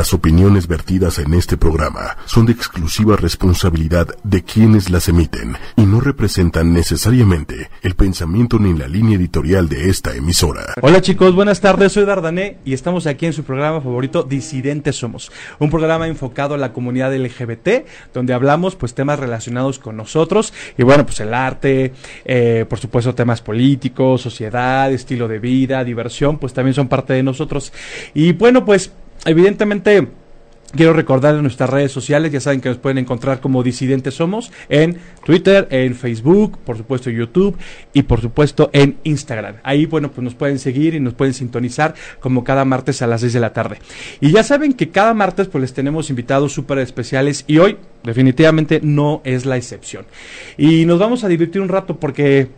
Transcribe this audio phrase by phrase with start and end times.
[0.00, 5.82] Las opiniones vertidas en este programa son de exclusiva responsabilidad de quienes las emiten y
[5.82, 10.62] no representan necesariamente el pensamiento ni la línea editorial de esta emisora.
[10.80, 15.30] Hola chicos, buenas tardes, soy Dardané y estamos aquí en su programa favorito Disidentes Somos,
[15.58, 20.82] un programa enfocado a la comunidad LGBT, donde hablamos pues temas relacionados con nosotros y
[20.82, 21.92] bueno, pues el arte,
[22.24, 27.22] eh, por supuesto temas políticos, sociedad, estilo de vida, diversión, pues también son parte de
[27.22, 27.70] nosotros.
[28.14, 28.92] Y bueno, pues
[29.24, 30.08] evidentemente
[30.72, 34.98] Quiero recordarles nuestras redes sociales, ya saben que nos pueden encontrar como Disidentes Somos en
[35.24, 37.56] Twitter, en Facebook, por supuesto YouTube
[37.92, 39.56] y por supuesto en Instagram.
[39.64, 43.22] Ahí, bueno, pues nos pueden seguir y nos pueden sintonizar como cada martes a las
[43.22, 43.78] 6 de la tarde.
[44.20, 48.80] Y ya saben que cada martes pues les tenemos invitados súper especiales y hoy definitivamente
[48.82, 50.06] no es la excepción.
[50.56, 52.48] Y nos vamos a divertir un rato porque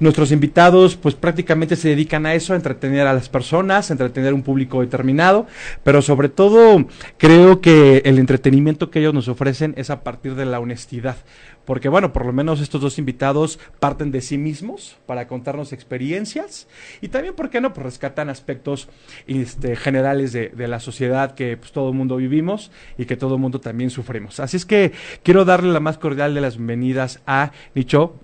[0.00, 4.32] nuestros invitados pues prácticamente se dedican a eso, a entretener a las personas, a entretener
[4.32, 5.46] a un público determinado,
[5.82, 6.84] pero sobre todo
[7.18, 11.16] creo que el entretenimiento que ellos nos ofrecen es a partir de la honestidad.
[11.64, 16.66] Porque bueno, por lo menos estos dos invitados parten de sí mismos para contarnos experiencias
[17.00, 17.72] y también, ¿por qué no?
[17.72, 18.88] Pues rescatan aspectos
[19.26, 23.34] este, generales de, de la sociedad que pues, todo el mundo vivimos y que todo
[23.34, 24.40] el mundo también sufrimos.
[24.40, 28.16] Así es que quiero darle la más cordial de las bienvenidas a Nicho.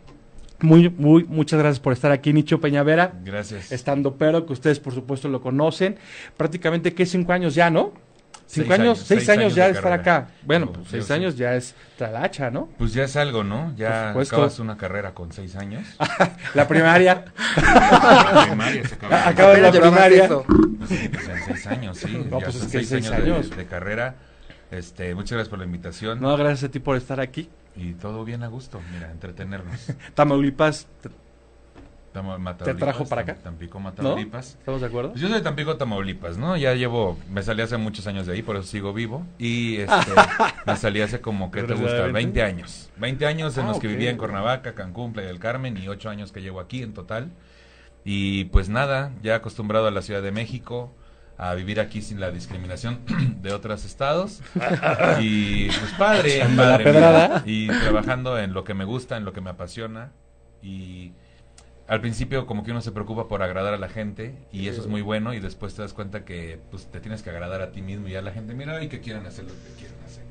[0.61, 3.15] Muy, muy, muchas gracias por estar aquí, Nicho Peñavera.
[3.25, 3.71] Gracias.
[3.71, 5.97] Estando pero, que ustedes por supuesto lo conocen.
[6.37, 7.93] Prácticamente que cinco años ya, ¿no?
[8.51, 10.17] Cinco Seis años, años, seis, seis años, años ya de estar carrera.
[10.17, 10.29] acá.
[10.43, 11.13] Bueno, pues, seis sí.
[11.13, 12.71] años ya es talacha, ¿no?
[12.79, 13.75] Pues ya es algo, ¿no?
[13.77, 15.87] Ya acabas una carrera con seis años.
[16.55, 17.27] La primaria.
[17.57, 19.29] La primaria se acaba.
[19.29, 20.29] Acaba la primaria.
[20.29, 22.25] pues en seis años, sí.
[22.31, 23.51] No, ya pues es que seis, seis años, de- años.
[23.57, 24.15] De, carrera.
[24.71, 26.19] Este, muchas gracias por la invitación.
[26.21, 27.51] No, gracias a ti por estar aquí.
[27.77, 29.93] Y todo bien a gusto, mira, entretenernos.
[30.15, 30.87] Tamaulipas,
[32.13, 33.35] te- trajo para acá?
[33.37, 33.85] Tam- Tampico, ¿no?
[33.85, 34.57] Mataulipas.
[34.59, 35.11] ¿Estamos de acuerdo?
[35.11, 36.57] Pues yo soy de Tampico, Tamaulipas, ¿no?
[36.57, 39.25] Ya llevo, me salí hace muchos años de ahí, por eso sigo vivo.
[39.39, 39.95] Y este,
[40.67, 41.87] me salí hace como, ¿qué te gusta?
[41.93, 42.41] ¿Verdaderamente?
[42.41, 42.91] 20 años.
[42.97, 46.09] 20 años en Ah, los que vivía en Cuernavaca, Cancún, Playa del Carmen y 8
[46.11, 47.31] años que llevo aquí en total.
[48.05, 50.95] Y pues nada, ya acostumbrado a la Ciudad de México,
[51.37, 53.01] a vivir aquí sin la discriminación
[53.43, 54.41] de otros estados.
[55.21, 59.41] Y pues padre, padre, mira, y trabajando en lo que me gusta, en lo que
[59.41, 60.13] me apasiona.
[60.63, 61.13] Y
[61.89, 64.87] al principio como que uno se preocupa por agradar a la gente y eso es
[64.87, 67.81] muy bueno y después te das cuenta que pues te tienes que agradar a ti
[67.81, 70.23] mismo y a la gente mira y que quieran hacer lo que quieran hacer.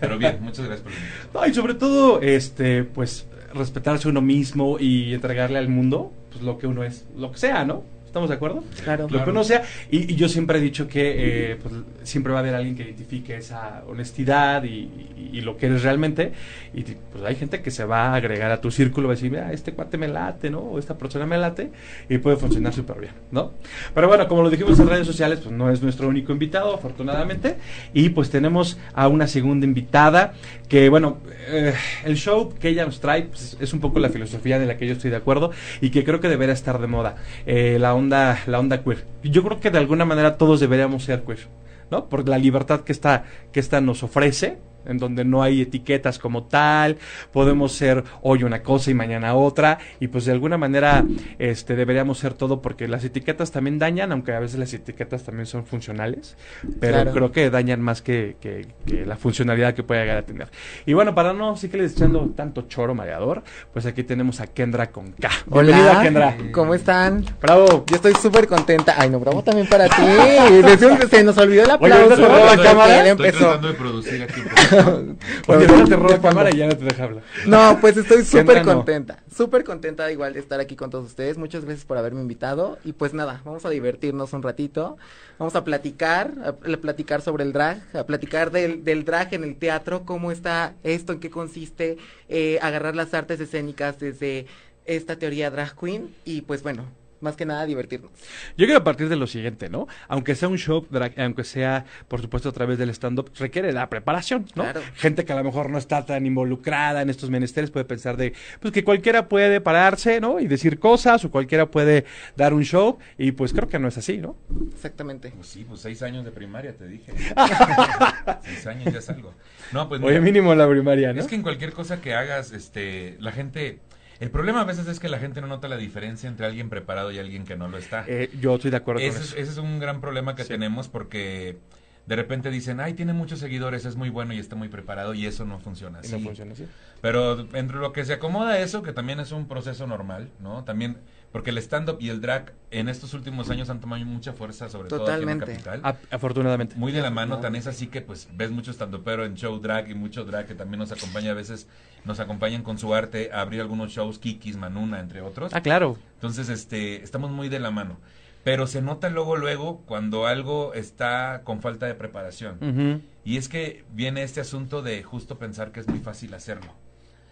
[0.00, 1.30] Pero bien, muchas gracias por la invitación.
[1.34, 6.58] No, y sobre todo, este, pues, respetarse uno mismo y entregarle al mundo, pues, lo
[6.58, 7.84] que uno es, lo que sea, ¿no?
[8.14, 8.62] ¿Estamos de acuerdo?
[8.84, 9.08] Claro.
[9.10, 9.64] Lo que uno sea.
[9.90, 12.84] Y, y yo siempre he dicho que eh, pues, siempre va a haber alguien que
[12.84, 16.30] identifique esa honestidad y, y- y lo que eres realmente.
[16.72, 19.32] Y pues hay gente que se va a agregar a tu círculo, va a decir,
[19.32, 20.60] mira, este cuate me late, ¿no?
[20.60, 21.72] O esta persona me late.
[22.08, 23.50] Y puede funcionar súper bien, ¿no?
[23.96, 27.56] Pero bueno, como lo dijimos en redes sociales, pues no es nuestro único invitado, afortunadamente.
[27.94, 30.34] Y pues tenemos a una segunda invitada
[30.68, 34.86] que, bueno, eh, el show que ella es un poco la filosofía de la que
[34.86, 37.16] yo estoy de acuerdo y que creo que debería estar de moda.
[37.46, 39.04] Eh, la onda, la onda queer.
[39.22, 41.48] Yo creo que de alguna manera todos deberíamos ser queer,
[41.90, 42.08] ¿no?
[42.08, 46.44] Por la libertad que esta, que esta nos ofrece, en donde no hay etiquetas como
[46.44, 46.96] tal,
[47.32, 51.04] podemos ser hoy una cosa y mañana otra, y pues de alguna manera
[51.38, 55.46] este deberíamos ser todo porque las etiquetas también dañan, aunque a veces las etiquetas también
[55.46, 56.36] son funcionales,
[56.80, 57.12] pero Claro.
[57.12, 60.48] creo que dañan más que, que- que la funcionalidad que puede llegar a tener.
[60.86, 63.42] Y bueno, para no sí que les echando tanto choro mareador,
[63.72, 65.30] pues aquí tenemos a Kendra con K.
[65.46, 66.36] Bienvenida, Hola, Kendra.
[66.52, 67.24] ¿cómo están?
[67.40, 67.84] Bravo.
[67.88, 68.94] Yo estoy súper contenta.
[68.98, 70.02] Ay, no, bravo también para ti.
[71.10, 72.02] Se nos olvidó el Oye, aplauso.
[72.04, 73.00] ¿ahorita te roba porque cámara?
[73.00, 73.38] él Estoy empezó.
[73.44, 74.73] tratando de producir aquí un poco.
[75.46, 76.20] Porque Bueno, ahora te roba ¿de cuándo?
[76.20, 77.24] cámara y ya no te deja hablar.
[77.46, 78.74] No, pues estoy súper no.
[78.74, 79.22] contenta.
[79.34, 81.38] Súper contenta igual de estar aquí con todos ustedes.
[81.38, 82.78] Muchas gracias por haberme invitado.
[82.84, 84.96] Y pues nada, vamos a divertirnos un ratito.
[85.38, 89.56] Vamos a platicar, a platicar sobre el drag, a platicar del, del drag en el
[89.56, 91.98] teatro, cómo está esto, en qué consiste,
[92.28, 94.46] eh, agarrar las artes escénicas desde
[94.86, 96.14] esta teoría drag queen.
[96.24, 96.84] Y pues bueno,
[97.24, 98.12] más que nada divertirnos.
[98.56, 99.88] Yo quiero partir de lo siguiente, ¿no?
[100.06, 103.88] Aunque sea un show, drag- aunque sea, por supuesto, a través del stand-up, requiere la
[103.90, 104.62] preparación, ¿no?
[104.62, 104.80] Claro.
[104.94, 108.34] Gente que a lo mejor no está tan involucrada en estos menesteres puede pensar de,
[108.60, 110.38] pues que cualquiera puede pararse, ¿no?
[110.38, 112.04] Y decir cosas, o cualquiera puede
[112.36, 114.36] dar un show, y pues creo que no es así, ¿no?
[114.72, 115.32] Exactamente.
[115.34, 117.12] Pues sí, pues seis años de primaria te dije.
[118.42, 119.34] seis años ya es algo.
[119.72, 121.20] No, pues Oye, mira, mínimo en la primaria, ¿no?
[121.20, 123.78] Es que en cualquier cosa que hagas, este, la gente,
[124.20, 127.10] el problema a veces es que la gente no nota la diferencia entre alguien preparado
[127.12, 128.04] y alguien que no lo está.
[128.06, 129.36] Eh, yo estoy de acuerdo ese, con es, eso.
[129.38, 130.48] ese es un gran problema que Sí.
[130.48, 131.58] tenemos porque
[132.06, 135.24] de repente dicen, ay, tiene muchos seguidores, es muy bueno y está muy preparado y
[135.26, 136.12] eso no funciona Y así.
[136.12, 136.66] no funciona así.
[137.00, 140.64] Pero entre lo que se acomoda eso, que también es un proceso normal, ¿no?
[140.64, 140.98] También
[141.34, 144.88] Porque el stand-up y el drag en estos últimos años han tomado mucha fuerza, sobre
[144.88, 145.80] todo aquí en la capital.
[145.82, 146.76] A- afortunadamente.
[146.76, 149.90] Muy de la mano, tan es así que pues ves mucho stand-upero en show drag
[149.90, 151.66] y mucho drag que también nos acompaña a veces,
[152.04, 155.52] nos acompañan con su arte a abrir algunos shows, Kikis, Manuna, entre otros.
[155.52, 155.96] Ah, claro.
[156.14, 157.98] Entonces, este, estamos muy de la mano.
[158.44, 163.02] Pero se nota luego, luego, cuando algo está con falta de preparación.
[163.24, 166.72] Y es que viene este asunto de justo pensar que es muy fácil hacerlo.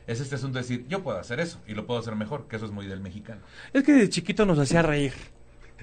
[0.07, 2.57] Es este asunto de decir, yo puedo hacer eso y lo puedo hacer mejor, que
[2.57, 3.41] eso es muy del mexicano.
[3.73, 5.13] Es que de chiquito nos hacía reír.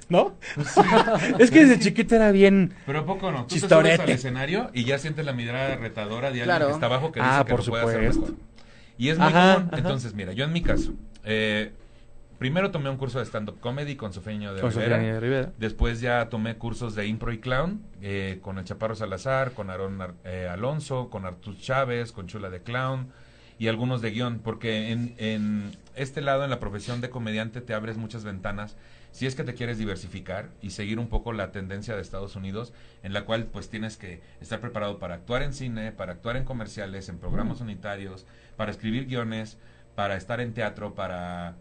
[0.07, 0.37] ¿No?
[1.39, 2.73] es que desde chiquito era bien.
[2.85, 3.41] Pero ¿a poco no?
[3.43, 3.95] Tú te Chistorete.
[3.97, 6.67] subes al escenario y ya sientes la mirada retadora de alguien Claro.
[6.67, 8.33] que está abajo que dice Ah, que por lo puede hacer mejor.
[8.97, 9.67] Y es muy Ajá, común.
[9.71, 9.77] ajá.
[9.77, 10.93] Entonces, mira, yo en mi caso,
[11.25, 11.71] eh,
[12.37, 14.97] primero tomé un curso de stand-up comedy con Sofeño de Con Rivera.
[14.97, 15.51] De Rivera.
[15.57, 20.01] Después ya tomé cursos de impro y clown eh, con el Chaparro Salazar, con Aarón
[20.01, 23.11] Ar- eh, Alonso, con Artur Chávez, con Chula de Clown
[23.59, 27.73] y algunos de guion, porque en, en este lado, en la profesión de comediante, te
[27.73, 28.77] abres muchas ventanas
[29.11, 32.73] si es que te quieres diversificar y seguir un poco la tendencia de Estados Unidos,
[33.03, 36.45] en la cual pues tienes que estar preparado para actuar en cine, para actuar en
[36.45, 38.25] comerciales, en programas unitarios,
[38.55, 39.57] para escribir guiones,
[39.95, 41.55] para estar en teatro, para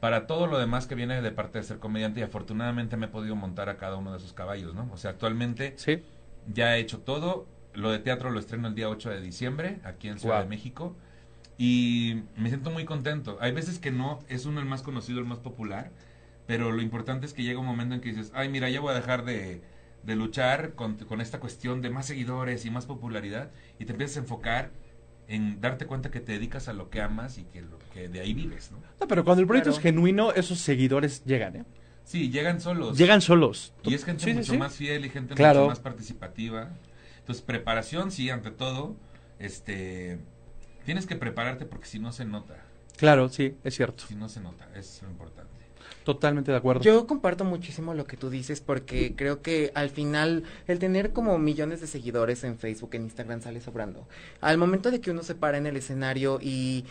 [0.00, 3.08] para todo lo demás que viene de parte de ser comediante y afortunadamente me he
[3.08, 4.86] podido montar a cada uno de esos caballos, ¿no?
[4.92, 6.02] O sea, actualmente Sí.
[6.52, 10.08] ya he hecho todo, lo de teatro lo estreno el día 8 de diciembre aquí
[10.08, 10.42] en Ciudad Wow.
[10.42, 10.94] de México
[11.58, 13.38] y me siento muy contento.
[13.40, 15.90] Hay veces que no es uno el más conocido, el más popular,
[16.46, 18.92] pero lo importante es que llega un momento en que dices, ay, mira, ya voy
[18.92, 19.62] a dejar de,
[20.02, 24.16] de luchar con, con esta cuestión de más seguidores y más popularidad y te empiezas
[24.16, 24.70] a enfocar
[25.26, 28.20] en darte cuenta que te dedicas a lo que amas y que, lo, que de
[28.20, 28.78] ahí vives, ¿no?
[29.00, 29.78] No, pero cuando el proyecto Claro.
[29.78, 31.64] es genuino, esos seguidores llegan, ¿eh?
[32.04, 32.98] Sí, llegan solos.
[32.98, 33.72] Llegan solos.
[33.84, 34.58] Y es gente Sí, mucho sí.
[34.58, 35.60] más fiel y gente Claro.
[35.60, 36.68] mucho más participativa.
[37.20, 38.94] Entonces, preparación, sí, ante todo.
[39.38, 40.18] Este,
[40.84, 42.54] tienes que prepararte porque si no se nota.
[42.96, 44.04] Claro, sí, es cierto.
[44.06, 45.50] Si no se nota, es lo importante.
[46.04, 46.82] Totalmente de acuerdo.
[46.82, 51.38] Yo comparto muchísimo lo que tú dices porque creo que al final el tener como
[51.38, 54.06] millones de seguidores en Facebook, en Instagram sale sobrando.
[54.42, 56.84] Al momento de que uno se para en el escenario y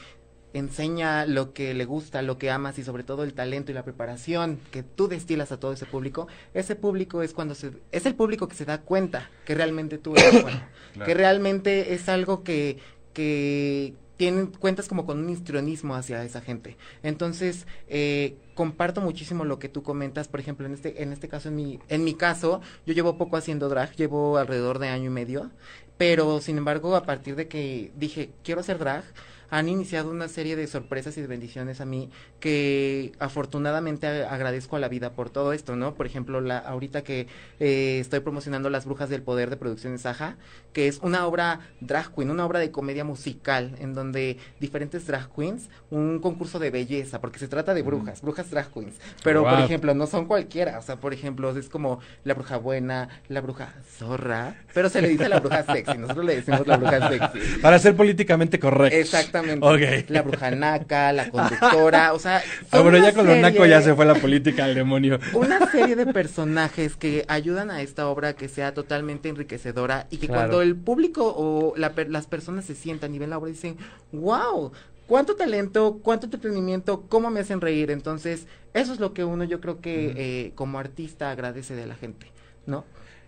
[0.54, 3.84] enseña lo que le gusta, lo que amas y sobre todo el talento y la
[3.84, 8.16] preparación que tú destilas a todo ese público, ese público es cuando se es el
[8.16, 10.62] público que se da cuenta que realmente tú eres bueno,
[10.94, 11.08] Claro.
[11.08, 12.78] que realmente es algo que
[13.14, 16.78] que tienen cuentas como con un histrionismo hacia esa gente.
[17.02, 21.50] Entonces, eh, comparto muchísimo lo que tú comentas, por ejemplo, en este, en este caso,
[21.50, 25.10] en mi, en mi caso, yo llevo poco haciendo drag, llevo alrededor de año y
[25.10, 25.52] medio,
[25.98, 29.04] pero sin embargo, a partir de que dije, quiero hacer drag,
[29.50, 32.10] han iniciado una serie de sorpresas y de bendiciones a mí
[32.40, 35.94] que afortunadamente agradezco a la vida por todo esto, ¿no?
[35.96, 37.28] Por ejemplo, la, ahorita que
[37.60, 40.38] eh, estoy promocionando Las Brujas del Poder de Producciones Saja,
[40.74, 45.30] que es una obra drag queen, una obra de comedia musical, en donde diferentes drag
[45.34, 49.60] queens, un concurso de belleza, porque se trata de brujas, brujas drag queens, pero por
[49.60, 53.74] ejemplo, no son cualquiera, o sea, por ejemplo, es como la bruja buena, la bruja
[53.98, 57.60] zorra, pero se le dice la bruja sexy, nosotros le decimos la bruja sexy.
[57.62, 58.98] Para ser políticamente correcto.
[59.34, 60.14] Exactamente.
[60.14, 62.44] La bruja naca, la conductora, o sea.
[62.72, 65.20] Ah, bueno, ya con lo naco ya se fue la política al demonio.
[65.34, 70.28] Una serie de personajes que ayudan a esta obra que sea totalmente enriquecedora y que
[70.28, 70.42] Claro.
[70.42, 73.78] cuando el público o la las personas se sientan y ven la obra dicen,
[74.12, 74.72] wow,
[75.08, 77.92] cuánto talento, cuánto entretenimiento, cómo me hacen reír.
[77.92, 81.96] Entonces, eso es lo que uno yo creo que eh, como artista agradece de la
[81.96, 82.28] gente,
[82.66, 82.86] ¿no?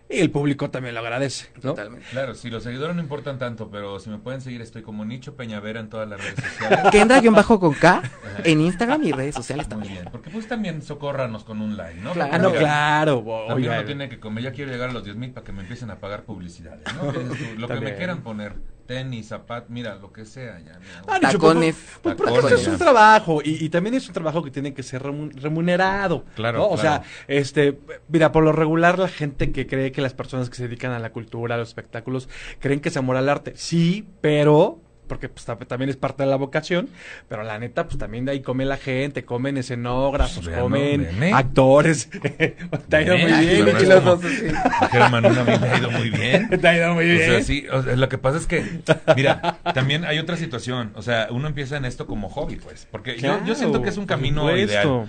[0.08, 1.70] Y el público también lo agradece, ¿no?
[1.70, 2.06] Totalmente.
[2.12, 5.34] Claro, si los seguidores no importan tanto, pero si me pueden seguir, estoy como Nicho
[5.34, 6.78] Peñavera en todas las redes sociales.
[6.92, 8.02] Kendra-bajo con K
[8.44, 9.92] en Instagram y redes sociales Muy también.
[9.94, 12.12] bien, porque pues también socórranos con un like, ¿no?
[12.12, 12.38] Claro.
[12.38, 13.24] No, claro.
[13.48, 13.78] También oiga.
[13.80, 14.44] uno tiene que comer.
[14.44, 17.10] Ya quiero llegar a los 10 mil para que me empiecen a pagar publicidades, ¿no?
[17.58, 17.82] Lo que También.
[17.84, 18.54] me quieran poner,
[18.86, 20.58] tenis, zapatos, mira, lo que sea.
[20.60, 21.02] Ya, mira.
[21.06, 21.74] Ah, Tacones.
[22.02, 22.40] pues, pues, Tacones.
[22.40, 25.32] porque es un trabajo y, y también es un trabajo que tiene que ser remun-
[25.34, 26.24] remunerado.
[26.34, 26.64] Claro, ¿no?
[26.66, 27.02] O claro.
[27.04, 27.78] sea, este,
[28.08, 30.98] mira, por lo regular la gente que cree que las personas que se dedican a
[30.98, 32.28] la cultura, a los espectáculos,
[32.60, 33.52] creen que es amor al arte.
[33.56, 36.88] Sí, pero porque pues ta- también es parte de la vocación,
[37.28, 42.08] pero la neta pues también de ahí come la gente, comen escenógrafos, Pues, comen actores.
[42.88, 45.10] Te ha ido muy bien, verdad los dos.
[45.10, 46.48] Manuna, me ha ido muy bien.
[46.60, 47.30] Te ha ido muy O bien.
[47.30, 48.80] sea, sí, o sea, lo que pasa es que,
[49.16, 50.92] mira, también hay otra situación.
[50.94, 52.86] O sea, uno empieza en esto como hobby, pues.
[52.90, 55.06] Porque yo, yo siento que es un camino ideal.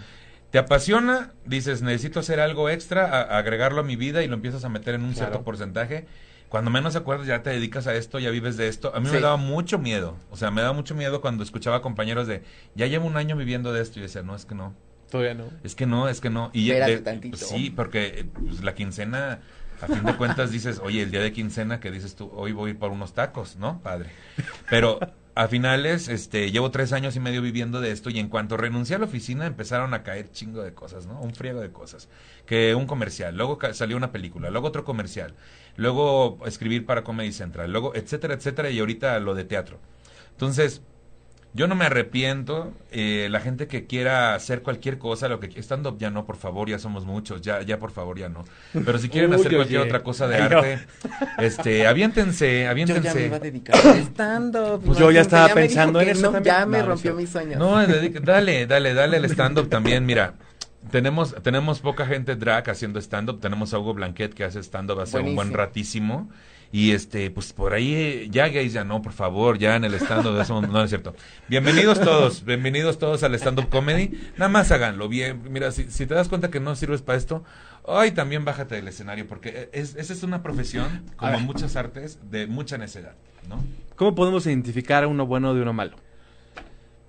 [0.49, 4.63] Te apasiona, dices, necesito hacer algo extra, a- agregarlo a mi vida y lo empiezas
[4.63, 6.05] a meter en un cierto porcentaje.
[6.49, 8.95] Cuando menos acuerdas ya te dedicas a esto, ya vives de esto.
[8.95, 10.15] A mí me daba mucho miedo.
[10.31, 12.43] O sea, me daba mucho miedo cuando escuchaba compañeros de,
[12.75, 13.99] ya llevo un año viviendo de esto.
[13.99, 14.73] Y yo decía, no, es que no.
[15.11, 15.45] Todavía no.
[15.63, 16.49] Es que no, es que no.
[16.53, 17.37] Y Espérate de- tantito.
[17.37, 19.39] sí, porque eh, pues, la quincena,
[19.81, 22.69] a fin de cuentas dices, oye, el día de quincena que dices tú, hoy voy
[22.69, 23.81] a ir por unos tacos, ¿no?
[23.81, 24.09] Padre.
[24.69, 24.99] Pero
[25.35, 28.95] a finales, este, llevo tres años y medio viviendo de esto y en cuanto renuncié
[28.95, 31.21] a la oficina empezaron a caer chingo de cosas, ¿no?
[31.21, 32.09] Un friego de cosas.
[32.47, 35.35] Que un comercial, luego salió una película, luego otro comercial,
[35.77, 39.79] luego escribir para Comedy Central, luego etcétera, etcétera y ahorita lo de teatro.
[40.31, 40.81] Entonces,
[41.53, 42.73] yo no me arrepiento.
[42.91, 46.69] eh, la gente que quiera hacer cualquier cosa, lo que estando ya no, por favor,
[46.69, 48.43] ya somos muchos, ya, ya por favor, ya no.
[48.85, 49.89] Pero si quieren Uy, hacer cualquier oye.
[49.89, 50.57] otra cosa de Ay, no.
[50.59, 50.79] arte,
[51.39, 52.45] este, aviéntense,
[52.85, 53.25] Yo ya me aviéntense.
[53.25, 53.75] iba a dedicar.
[54.85, 56.55] Pues yo ya estaba pensando en eso no, también.
[56.55, 57.57] Ya me No, rompió es mis sueños.
[57.57, 57.75] No,
[58.23, 60.05] dale, dale, dale al stand-up también.
[60.05, 60.35] Mira,
[60.91, 63.39] tenemos, tenemos poca gente drag haciendo stand-up.
[63.39, 65.57] Tenemos a Hugo Blanquet que hace stand-up hace un buen Buenísimo.
[65.57, 66.29] ratísimo.
[66.69, 69.93] Y este, pues por ahí, eh, ya gays, ya no, por favor, ya en el
[69.93, 71.15] stand-up, eso no es cierto.
[71.47, 74.19] Bienvenidos todos, bienvenidos todos al stand-up comedy.
[74.35, 75.41] Nada más háganlo bien.
[75.49, 77.45] Mira, si, si te das cuenta que no sirves para esto,
[77.87, 82.47] ay, también bájate del escenario, porque es, esa es una profesión, como muchas artes, de
[82.47, 83.15] mucha necedad,
[83.47, 83.63] ¿no?
[83.95, 85.95] ¿Cómo podemos identificar a uno bueno de uno malo?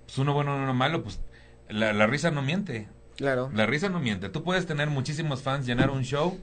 [0.05, 1.19] Pues uno bueno, uno malo, pues
[1.67, 2.87] la, la risa no miente.
[3.19, 3.51] Claro.
[3.53, 4.29] La risa no miente.
[4.29, 6.39] Tú puedes tener muchísimos fans, llenar un show,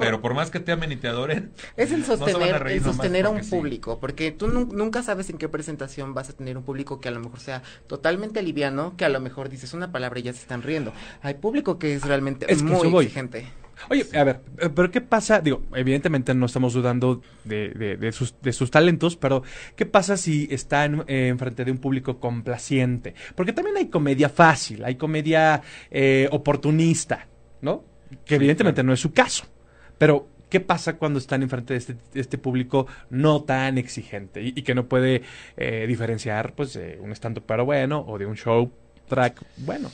[0.00, 2.26] pero por más que te amen y te adoren, Es el no se van a
[2.32, 3.50] sostener, reír el nomás sostener a un sí.
[3.50, 7.08] público, porque tú nu- nunca sabes en qué presentación vas a tener un público que
[7.08, 10.32] a lo mejor sea totalmente liviano, que a lo mejor dices una palabra y ya
[10.32, 10.92] se están riendo.
[11.22, 13.46] Hay público que es realmente Es que muy exigente.
[13.90, 15.40] Oye, a ver, eh, pero ¿qué pasa?
[15.40, 19.42] Digo, evidentemente no estamos dudando de, de- de sus, de sus talentos, pero
[19.76, 23.14] ¿qué pasa si está en, eh, enfrente de un público complaciente?
[23.34, 27.26] Porque también hay comedia fácil, hay comedia eh, oportunista,
[27.60, 27.84] ¿no?
[28.24, 29.46] Que evidentemente no es su caso.
[29.98, 34.48] Pero, ¿qué pasa cuando están enfrente de este, de este público no tan exigente y,
[34.56, 35.22] y que no puede
[35.56, 38.70] eh, diferenciar, pues, de un stand-up pero bueno o de un show
[39.12, 39.90] track bueno?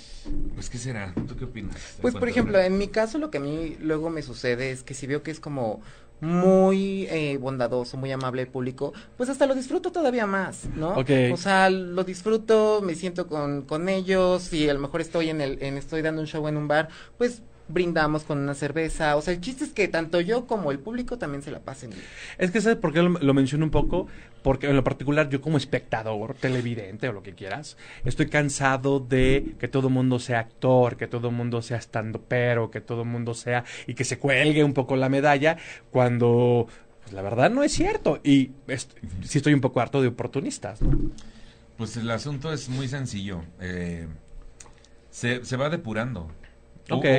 [0.54, 1.12] pues ¿qué será?
[1.26, 1.76] ¿Tú qué opinas?
[2.00, 4.94] Pues por ejemplo, en mi caso lo que a mí luego me sucede es que
[4.94, 5.80] si veo que es como
[6.20, 10.90] muy eh, bondadoso, muy amable el público, pues hasta lo disfruto todavía más, ¿no?
[10.90, 11.10] Ok.
[11.32, 15.40] O sea, lo disfruto, me siento con, con ellos y a lo mejor estoy en
[15.40, 19.22] el, en, estoy dando un show en un bar, pues brindamos con una cerveza, o
[19.22, 22.02] sea, el chiste es que tanto yo como el público también se la pasen bien.
[22.38, 24.06] Es que ¿sabes por qué lo, lo menciono un poco?
[24.42, 29.54] Porque en lo particular yo como espectador, televidente o lo que quieras, estoy cansado de
[29.58, 33.02] que todo el mundo sea actor, que todo el mundo sea estando pero, que todo
[33.02, 35.56] el mundo sea y que se cuelgue un poco la medalla
[35.90, 36.68] cuando
[37.02, 38.20] pues, la verdad no es cierto.
[38.24, 38.92] Y est-
[39.24, 40.80] sí estoy un poco harto de oportunistas.
[40.80, 40.96] ¿no?
[41.76, 43.42] Pues el asunto es muy sencillo.
[43.60, 44.06] eh,
[45.10, 46.30] se, se va depurando.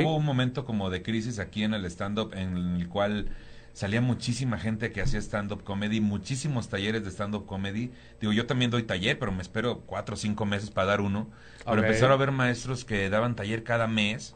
[0.03, 3.29] Hubo un momento como de crisis aquí en el stand-up en el cual
[3.73, 7.91] salía muchísima gente que hacía stand-up comedy, muchísimos talleres de stand-up comedy.
[8.19, 11.29] Digo, yo también doy taller, pero me espero cuatro o cinco meses para dar uno.
[11.69, 11.87] Pero Ok.
[11.87, 14.35] empezaron a haber maestros que daban taller cada mes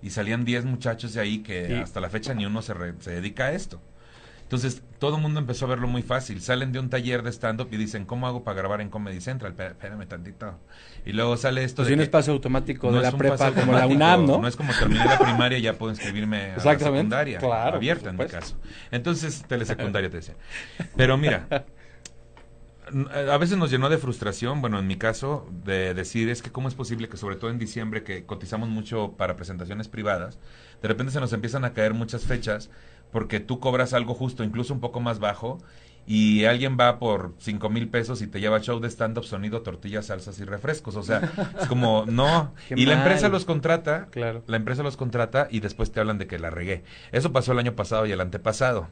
[0.00, 3.10] y salían 10 muchachos de ahí que hasta la fecha ni uno se, re- se
[3.10, 3.80] dedica a esto.
[4.48, 6.40] Entonces, todo el mundo empezó a verlo muy fácil.
[6.40, 9.54] Salen de un taller de stand-up y dicen, ¿cómo hago para grabar en Comedy Central?
[9.54, 10.58] Espé- Espérame tantito.
[11.04, 13.72] Y luego sale esto Pues de un que espacio automático no de la prepa como
[13.74, 14.38] la UNAM, ¿no?
[14.40, 17.38] No es como terminé la primaria y ya puedo inscribirme a la secundaria.
[17.40, 18.56] claro, abierta en mi caso.
[18.90, 20.34] Entonces, telesecundaria te decía.
[20.96, 21.46] Pero mira,
[23.30, 26.68] a veces nos llenó de frustración, bueno, en mi caso, de decir es que cómo
[26.68, 30.38] es posible que sobre todo en diciembre que cotizamos mucho para presentaciones privadas,
[30.80, 32.70] de repente se nos empiezan a caer muchas fechas
[33.12, 35.58] porque tú cobras algo justo, incluso un poco más bajo,
[36.06, 40.06] y alguien va por cinco mil pesos y te lleva show de stand-up, sonido, tortillas,
[40.06, 40.96] salsas y refrescos.
[40.96, 41.20] O sea,
[41.60, 42.54] es como, no.
[42.68, 44.42] Qué y la empresa los contrata, Claro.
[44.46, 46.82] la empresa los contrata y después te hablan de que la regué.
[47.12, 48.88] Eso pasó el año pasado y el antepasado.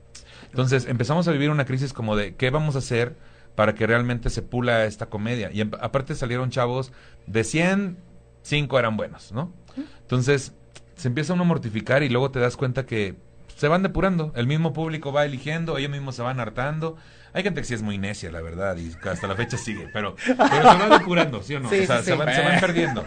[0.51, 3.17] Entonces empezamos a vivir una crisis como de qué vamos a hacer
[3.55, 5.51] para que realmente se pula esta comedia.
[5.51, 6.93] Y em- aparte salieron chavos
[7.27, 7.97] de 100,
[8.43, 9.55] 5 eran buenos, ¿no?
[10.03, 10.53] Entonces
[10.97, 13.17] se empieza uno a mortificar y luego te das cuenta que
[13.57, 14.33] se van depurando.
[14.37, 16.97] El mismo público va eligiendo, ellos mismos se van hartando.
[17.33, 20.15] Hay gente que sí es muy necia, la verdad, y hasta la fecha sigue, pero,
[20.27, 20.37] pero
[20.73, 21.69] se va depurando, ¿sí o no?
[21.69, 23.05] Sí, o sea, sí, se, van, se van perdiendo.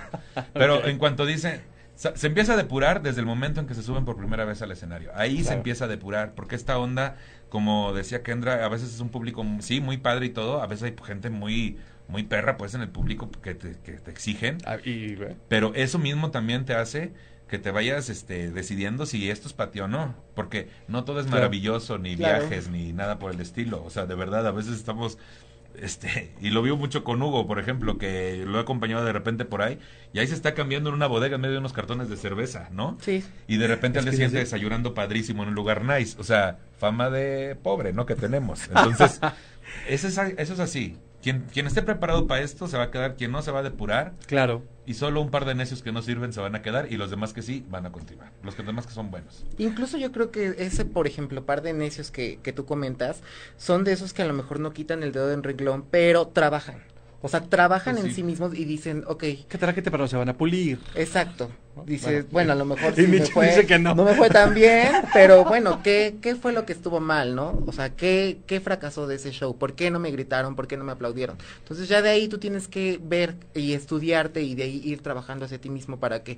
[0.54, 1.62] Pero en cuanto dicen,
[1.96, 4.62] sa- se empieza a depurar desde el momento en que se suben por primera vez
[4.62, 5.12] al escenario.
[5.16, 7.16] Ahí se empieza a depurar, porque esta onda,
[7.50, 10.84] como decía Kendra, a veces es un público, sí, muy padre y todo, a veces
[10.84, 11.78] hay gente muy
[12.08, 15.74] muy perra pues en el público que te, que te exigen, Ah, y, eh, pero
[15.76, 17.14] eso mismo también te hace
[17.50, 21.26] que te vayas este, decidiendo si esto es patio o no, porque no todo es
[21.26, 21.38] Claro.
[21.42, 22.48] maravilloso, ni Claro.
[22.48, 25.18] viajes, ni nada por el estilo, o sea, de verdad, a veces estamos,
[25.76, 29.46] este, y lo vio mucho con Hugo, por ejemplo, que lo he acompañado de repente
[29.46, 29.80] por ahí,
[30.14, 32.70] y ahí se está cambiando en una bodega en medio de unos cartones de cerveza,
[32.72, 32.98] ¿no?
[33.02, 33.24] Sí.
[33.48, 34.44] Y de repente Es al día siguiente sí.
[34.44, 38.06] desayunando padrísimo en un lugar nice, o sea, fama de pobre, ¿no?
[38.06, 38.68] Que tenemos.
[38.68, 39.20] Entonces,
[39.88, 40.98] eso es, eso es así.
[41.22, 43.64] Quien, quien esté preparado para esto se va a quedar, quien no se va a
[43.64, 44.64] depurar, claro.
[44.86, 47.10] y solo un par de necios que no sirven se van a quedar y los
[47.10, 48.32] demás que sí van a continuar.
[48.42, 49.46] Los que demás que son buenos.
[49.58, 53.22] Incluso yo creo que ese, por ejemplo, par de necios que, que tú comentas,
[53.58, 56.84] son de esos que a lo mejor no quitan el dedo en renglón, pero trabajan.
[57.22, 58.16] O sea, trabajan Pues en sí.
[58.18, 60.80] sí mismos y dicen, ok, ¿Qué tal que te pero se van a pulir?
[60.96, 61.52] exacto.
[61.86, 62.28] Dices, Bueno.
[62.32, 63.94] bueno, a lo mejor Y me fue, dice que no.
[63.96, 67.62] me fue tan bien, pero bueno, ¿qué, ¿qué fue lo que estuvo mal, no?
[67.68, 69.58] O sea, ¿qué, ¿qué fracasó de ese show?
[69.58, 70.56] ¿Por qué no me gritaron?
[70.56, 71.38] ¿Por qué no me aplaudieron?
[71.60, 75.46] Entonces ya de ahí tú tienes que ver y estudiarte y de ahí ir trabajando
[75.46, 76.38] hacia ti mismo para que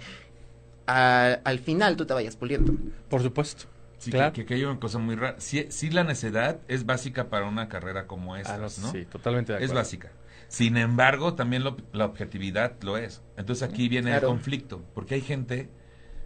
[0.88, 2.74] a- al final tú te vayas puliendo.
[3.10, 3.66] Por supuesto.
[3.98, 4.34] Sí, claro.
[4.34, 5.36] que, que, hay una cosa muy rara.
[5.40, 8.70] Sí, sí la necedad es básica para una carrera como esta, Ah, no, ¿no?
[8.92, 10.12] Sí, totalmente de Es básica.
[10.52, 13.22] Sin embargo, también lo- la objetividad lo es.
[13.38, 14.28] Entonces aquí viene Claro.
[14.28, 15.70] el conflicto, porque hay gente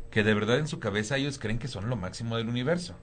[0.09, 2.95] que de verdad en su cabeza ellos creen que son lo máximo del universo.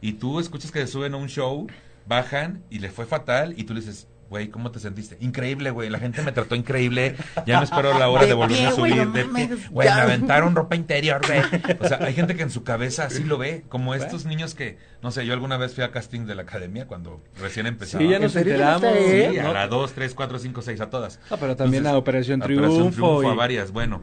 [0.00, 1.66] Y tú escuchas que suben a un show,
[2.06, 5.18] bajan y le fue fatal y tú le dices, güey, ¿cómo te sentiste?
[5.20, 8.66] Increíble, güey, la gente me trató increíble, ya no espero la hora de, De volverme
[8.66, 9.06] a pie, güey, subir.
[9.06, 9.32] no de pie.
[9.48, 11.40] mames, Güey, me aventaron ropa interior, güey.
[11.80, 14.78] O sea, hay gente que en su cabeza así lo ve, como estos niños que,
[15.02, 18.02] no sé, yo alguna vez fui a casting de la academia cuando recién empezaba.
[18.02, 18.82] Sí, ya ¿En nos enteramos.
[19.06, 21.18] Sí, a la 2, 3, 4, 5, 6, a todas.
[21.28, 23.22] Ah, pero también Entonces, a Operación a Triunfo.
[23.22, 24.02] y- a varias, bueno.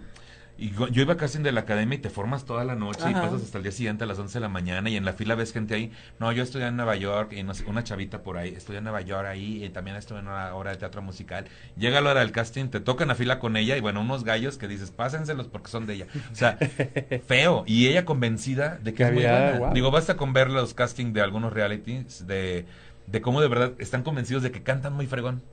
[0.59, 3.13] Y yo, iba a casting de la academia y te formas toda la noche y
[3.13, 5.35] pasas hasta el día siguiente a las 11 de la mañana y en la fila
[5.35, 5.91] ves gente ahí.
[6.19, 8.85] No, yo estudié en Nueva York y no sé, una chavita por ahí, estudié en
[8.85, 11.45] Nueva York ahí y también estuve en una hora de teatro musical.
[11.77, 14.57] Llega la hora del casting, te tocan a fila con ella y bueno, unos gallos
[14.57, 16.07] que dices, pásenselos porque son de ella.
[16.31, 16.57] O sea,
[17.27, 17.63] feo.
[17.67, 19.59] Y ella convencida de que es muy buena.
[19.59, 19.73] wow.
[19.73, 22.65] Digo, basta con ver los castings de algunos realities de,
[23.05, 25.43] de cómo de verdad están convencidos de que cantan muy fregón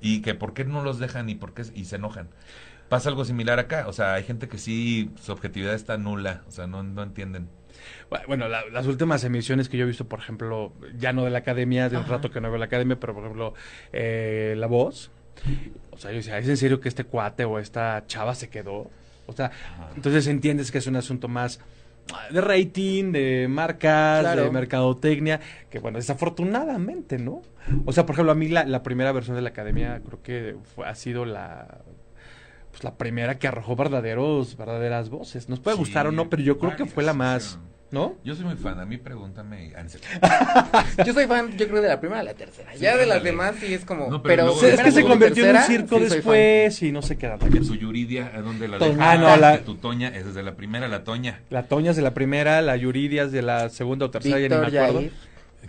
[0.00, 2.28] y que por qué no los dejan y por qué y se enojan.
[2.94, 6.52] Pasa algo similar acá, o sea, hay gente que sí su objetividad está nula, o
[6.52, 7.48] sea, no, no entienden.
[8.28, 11.38] Bueno, la- las últimas emisiones que yo he visto, por ejemplo, ya no de la
[11.38, 13.54] academia, de un rato que no veo la academia, pero por ejemplo,
[13.92, 15.10] eh, La Voz.
[15.90, 18.88] O sea, yo decía, ¿es en serio que este cuate o esta chava se quedó?
[19.26, 19.50] O sea,
[19.96, 21.58] entonces entiendes que es un asunto más
[22.12, 24.44] ah, de rating, de marcas, Claro.
[24.44, 27.42] de mercadotecnia, que bueno, desafortunadamente, ¿no?
[27.86, 30.54] O sea, por ejemplo, a mí la, la primera versión de la academia creo que
[30.76, 31.78] fue- ha sido la
[32.74, 35.48] pues la primera que arrojó verdaderos, verdaderas voces.
[35.48, 37.56] Nos puede Sí, gustar o no, pero yo creo que fue la más,
[37.92, 38.16] ¿no?
[38.24, 39.72] Yo soy muy fan, a mí pregúntame.
[41.06, 42.72] Yo soy fan, yo creo, de la primera a la tercera.
[42.74, 44.08] Sí, ya de las demás sí es como...
[44.10, 47.30] No, pero es que se convirtió en un circo sí después y no sé qué
[47.68, 48.92] tu Yuridia, ¿a dónde la Toña.
[48.92, 49.06] dejas?
[49.08, 51.42] Ah, no, la- tu Toña es desde la primera, la Toña.
[51.50, 54.64] La Toña es de la primera, la Yuridias de la segunda o tercera, ya Víctor,
[54.66, 55.00] ni me acuerdo.
[55.02, 55.12] Yair.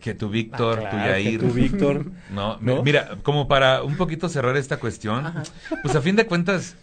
[0.02, 1.39] Que tu Víctor, Ah, tu claro, que Yair.
[1.39, 2.06] tu Víctor.
[2.30, 2.84] No, ¿No?
[2.84, 5.44] mira, como para un poquito cerrar esta cuestión, Ajá.
[5.84, 6.76] pues a fin de cuentas,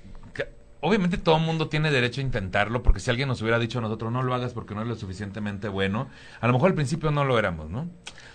[0.83, 3.83] obviamente todo el mundo tiene derecho a intentarlo, porque si alguien nos hubiera dicho a
[3.83, 6.09] nosotros no lo hagas porque no eres lo suficientemente bueno,
[6.41, 7.89] a lo mejor al principio no lo éramos, ¿no?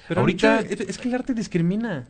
[0.07, 2.07] Pero ahorita, es, es que el arte discrimina.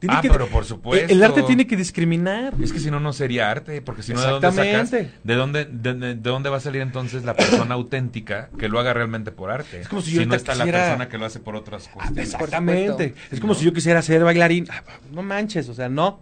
[0.00, 1.12] Tiene ah, que- pero por supuesto.
[1.12, 2.54] El arte tiene que discriminar.
[2.60, 4.66] Es que si no, no sería arte, porque si no, ¿de dónde sacas?
[4.92, 5.14] Exactamente.
[5.22, 8.80] ¿De dónde, de, de- de dónde va a salir entonces la persona auténtica que lo
[8.80, 9.82] haga realmente por arte?
[9.82, 11.86] Es como si yo no ahorita está quisiera- la persona que lo hace por otras
[11.86, 12.32] Ah, cuestiones.
[12.34, 13.14] Exactamente.
[13.30, 13.58] Es como ¿No?
[13.60, 14.66] si yo quisiera ser bailarín.
[14.72, 16.18] Ah, no manches, o sea, no.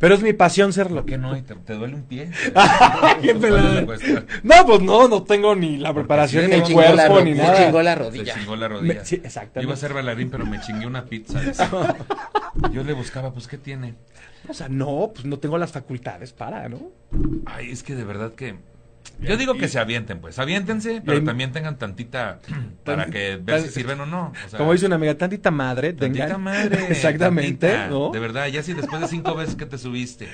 [0.00, 1.02] Pero es mi pasión serlo.
[1.02, 1.36] ¿Por qué no?
[1.36, 2.30] ¿Y te, te duele un pie?
[3.22, 3.36] Qué Pues,
[4.02, 4.24] pelada.
[4.42, 7.64] No, pues no, no tengo ni la preparación ni el cuerpo ni se nada.
[7.66, 8.34] chingó la Se rodilla.
[8.34, 8.94] chingó la rodilla.
[8.94, 9.62] Me- sí, exactamente.
[9.62, 11.40] Iba a ser bailarín, pero me chingué una pizza.
[12.72, 13.94] Yo le buscaba, pues, ¿qué tiene?
[14.48, 16.90] O sea, no, pues no tengo las facultades para, ¿no?
[17.46, 18.56] Ay, es que de verdad que...
[19.20, 20.38] Yo digo que se avienten, pues.
[20.38, 22.40] Aviéntense, pero también tengan tantita...
[22.84, 24.32] Para que ver si sirven o no.
[24.44, 26.42] O sea, Como dice una amiga, tantita madre, Tantita tengan.
[26.42, 26.86] madre.
[26.90, 27.88] Exactamente, tantita.
[27.88, 28.10] ¿no?
[28.10, 30.28] De verdad, ya si después de cinco veces que te subiste,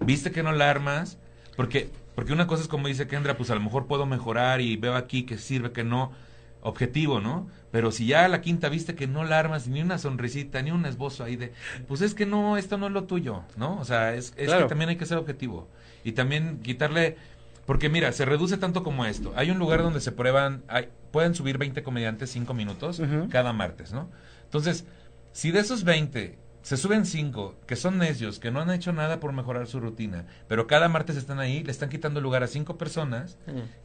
[0.00, 1.18] viste que no la armas,
[1.56, 4.76] porque, porque una cosa es como dice Kendra, pues a lo mejor puedo mejorar y
[4.76, 6.12] veo aquí que sirve, que no,
[6.62, 7.48] objetivo, ¿no?
[7.70, 10.70] Pero si ya a la quinta viste que no la armas, ni una sonrisita, ni
[10.70, 11.52] un esbozo ahí de,
[11.88, 13.78] pues es que no, esto no es lo tuyo, ¿no?
[13.78, 14.64] O sea, es, es Claro.
[14.64, 15.68] que también hay que ser objetivo.
[16.04, 17.16] Y también quitarle,
[17.66, 19.32] porque mira, se reduce tanto como esto.
[19.36, 23.00] Hay un lugar donde se prueban, hay, pueden subir 20 comediantes 5 minutos
[23.30, 24.10] cada martes, ¿no?
[24.44, 24.84] Entonces,
[25.32, 29.20] si de esos 20 se suben 5 que son necios, que no han hecho nada
[29.20, 32.78] por mejorar su rutina, pero cada martes están ahí, le están quitando lugar a 5
[32.78, 33.36] personas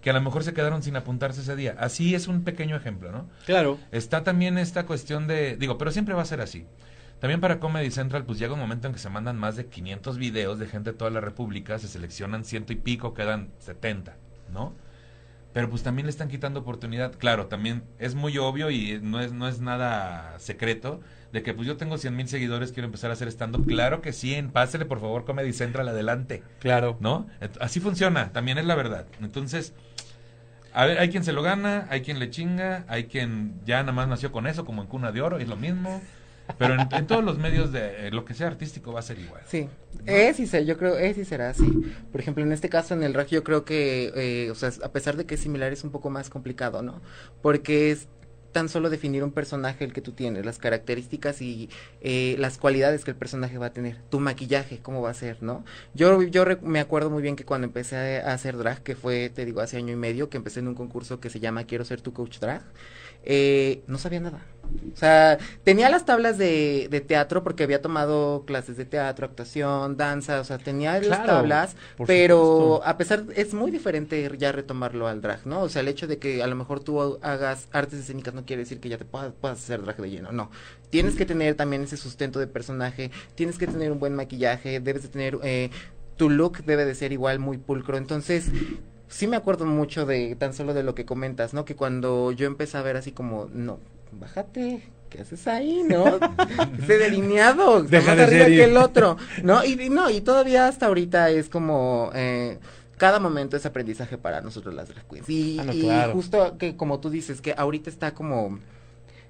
[0.01, 1.75] que a lo mejor se quedaron sin apuntarse ese día.
[1.77, 3.29] Así es un pequeño ejemplo, ¿no?
[3.45, 3.77] Claro.
[3.91, 6.65] Está también esta cuestión de, digo, pero siempre va a ser así.
[7.19, 10.17] También para Comedy Central, pues llega un momento en que se mandan más de 500
[10.17, 14.15] videos de gente de toda la República, se seleccionan ciento y pico, quedan 70,
[14.53, 14.73] ¿no?
[15.51, 17.13] Pero pues también le están quitando oportunidad.
[17.17, 21.01] Claro, también es muy obvio y no es, no es nada secreto
[21.33, 23.65] de que pues yo tengo 100 mil seguidores, quiero empezar a hacer stand-up.
[23.65, 26.43] Claro que sí, en pásele por favor Comedy Central adelante.
[26.59, 26.97] Claro.
[26.99, 27.27] ¿no?
[27.59, 29.07] Así funciona, también es la verdad.
[29.21, 29.73] Entonces,
[30.73, 33.91] a ver, hay quien se lo gana, hay quien le chinga, hay quien ya nada
[33.91, 36.01] más nació con eso, como en cuna de oro, es lo mismo.
[36.57, 39.19] Pero en, en todos los medios de eh, lo que sea artístico va a ser
[39.19, 39.41] igual.
[39.45, 39.67] Sí,
[40.05, 41.93] es y se, yo creo, es y será así.
[42.11, 44.91] Por ejemplo, en este caso, en el rap, yo creo que, eh, o sea, a
[44.91, 47.01] pesar de que es similar, es un poco más complicado, ¿no?
[47.41, 48.07] Porque es,
[48.51, 51.69] tan solo definir un personaje el que tú tienes, las características y
[52.01, 55.41] eh, las cualidades que el personaje va a tener, tu maquillaje, cómo va a ser,
[55.43, 55.63] ¿no?
[55.93, 59.45] Yo, yo me acuerdo muy bien que cuando empecé a, hacer drag, que fue, te
[59.45, 62.01] digo, hace año y medio, que empecé en un concurso que se llama Quiero ser
[62.01, 62.63] tu coach drag,
[63.23, 64.45] eh, no sabía nada.
[64.93, 69.97] O sea, tenía las tablas de, de, teatro porque había tomado clases de teatro, actuación,
[69.97, 75.21] danza, o sea, tenía las tablas, pero a pesar, es muy diferente ya retomarlo al
[75.21, 75.61] drag, ¿no?
[75.61, 78.63] O sea, el hecho de que a lo mejor tú hagas artes escénicas no quiere
[78.63, 80.51] decir que ya te puedas, puedas hacer drag de lleno, no.
[80.89, 85.03] Tienes que tener también ese sustento de personaje, tienes que tener un buen maquillaje, debes
[85.03, 85.39] de tener...
[85.43, 85.71] Eh,
[86.15, 87.95] tu look debe de ser igual muy pulcro.
[87.95, 88.51] Entonces,
[89.09, 91.65] sí me acuerdo mucho de tan solo de lo que comentas, ¿no?
[91.65, 93.79] Que cuando yo empecé a ver así como, no,
[94.11, 96.19] bájate, ¿qué haces ahí, no?
[96.81, 99.65] Ese delineado, Deja más arriba que el otro, ¿no?
[99.65, 102.59] Y, no, y todavía hasta ahorita es como, eh,
[102.97, 105.29] cada momento es aprendizaje para nosotros las drag queens.
[105.29, 108.59] Y, ah, justo que como tú dices, que ahorita está como...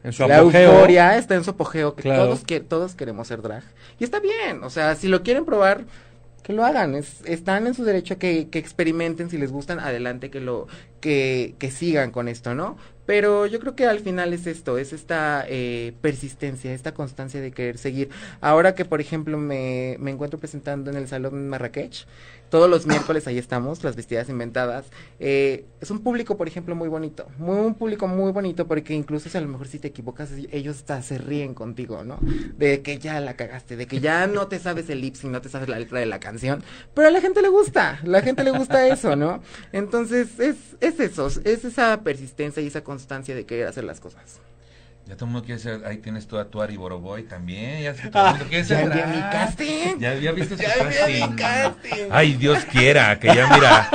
[0.01, 3.63] En su la euforia está en su apogeo, que todos, que todos queremos ser drag.
[3.99, 5.83] Y está bien, o sea, si lo quieren probar,
[6.53, 10.29] lo hagan, es, están en su derecho a que, que, experimenten, si les gustan, adelante
[10.29, 10.67] que lo,
[10.99, 12.77] que, que sigan con esto, ¿no?
[13.05, 17.51] Pero yo creo que al final es esto, es esta eh, persistencia, esta constancia de
[17.51, 18.09] querer seguir.
[18.39, 22.05] Ahora que, por ejemplo, me, me encuentro presentando en el Salón Marrakech,
[22.49, 24.85] todos los miércoles ahí estamos, las vestidas inventadas.
[25.19, 27.27] Eh, es un público, por ejemplo, muy bonito.
[27.37, 30.83] Muy, un público muy bonito porque incluso si a lo mejor si te equivocas, ellos
[31.01, 32.19] se ríen contigo, ¿no?
[32.57, 35.49] De que ya la cagaste, de que ya no te sabes el y no te
[35.49, 36.63] sabes la letra de la canción.
[36.93, 39.41] Pero a la gente le gusta, la gente le gusta eso, ¿no?
[39.71, 44.41] Entonces es, es eso, es esa persistencia y esa constancia de querer hacer las cosas.
[45.09, 47.95] Ya todo el mundo quiere ser, ahí tienes tú a tu Ari Boroboy también, ya,
[48.11, 48.95] todo el quiere ser.
[48.95, 49.97] Ya mi casting.
[49.97, 51.35] Ya, ya viste su casting.
[51.35, 52.09] casting.
[52.11, 53.89] Ay, Dios quiera, que ya mira,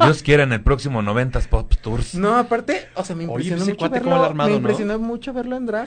[0.00, 2.16] Dios quiera en el próximo 90 Pop Tours.
[2.16, 5.86] No, aparte, o sea, me impresionó mucho verlo, me impresionó mucho verlo en drag.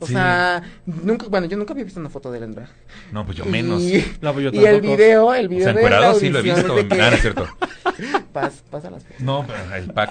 [0.00, 2.68] O sea, nunca, bueno, yo nunca había visto una foto de él en drag.
[3.12, 3.82] No, pues yo menos.
[3.82, 6.42] Y, no, pues yo y el video, el video o sea, de sí lo he
[6.42, 6.74] visto.
[6.74, 7.00] Que...
[7.00, 7.46] Ah, es cierto.
[8.32, 9.20] pasa las fotos.
[9.20, 10.10] No, pero el pack.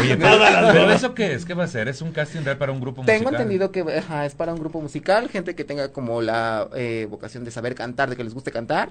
[0.00, 1.44] Oye, pero, ¿eso qué es?
[1.44, 1.88] ¿Qué va a ser?
[1.88, 3.18] ¿Es un casting real para un grupo musical?
[3.18, 7.06] Tengo entendido que ajá, es para un grupo musical, gente que tenga como la eh,
[7.08, 8.90] vocación de saber cantar, de que les guste cantar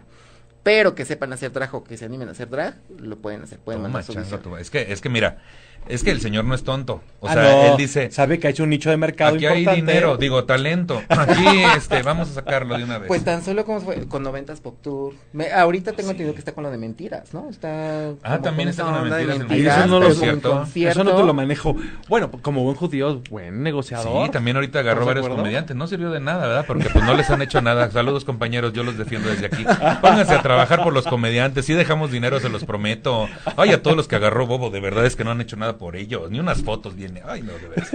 [0.63, 3.59] pero que sepan hacer drag o que se animen a hacer drag, lo pueden hacer,
[3.59, 4.13] pueden mandar su
[4.59, 5.39] Es que, es que mira,
[5.87, 7.01] es que el señor no es tonto.
[7.19, 8.09] O ah, sea, él dice.
[8.11, 11.01] Sabe que ha hecho un nicho de mercado aquí hay dinero, digo, talento.
[11.09, 13.07] Aquí este, vamos a sacarlo de una vez.
[13.07, 15.13] Pues tan solo como fue con noventas Pop Tour.
[15.53, 17.49] ahorita tengo entendido que está con lo de mentiras, ¿no?
[17.49, 18.11] Está.
[18.23, 19.79] Ah, también está con lo de mentiras.
[19.79, 20.65] eso no lo cierto.
[20.73, 21.75] Eso no te lo manejo.
[22.07, 24.25] Bueno, como buen judío, buen negociador.
[24.25, 25.75] Sí, también ahorita agarró varios comediantes.
[25.75, 26.65] No sirvió de nada, ¿verdad?
[26.65, 27.91] Porque pues no les han hecho nada.
[27.91, 29.63] Saludos, compañeros, yo los defiendo desde aquí.
[30.01, 31.65] Pónganse a trabajar por los comediantes.
[31.65, 33.27] Sí dejamos dinero, se los prometo.
[33.57, 35.70] Ay, a todos los que agarró Bobo, de verdad es que no han hecho nada
[35.77, 36.29] por ellos.
[36.29, 37.21] Ni una fotos viene.
[37.25, 37.87] Ay, no, de verdad.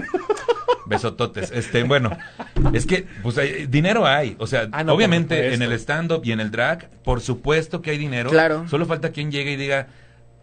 [0.86, 1.50] Besototes.
[1.50, 2.16] Este, bueno,
[2.72, 3.36] es que, pues,
[3.68, 4.36] dinero hay.
[4.38, 7.98] O sea, ah, obviamente en el stand-up y en el drag, por supuesto que hay
[7.98, 8.30] dinero.
[8.30, 8.68] Claro.
[8.68, 9.88] Solo falta quien llegue y diga,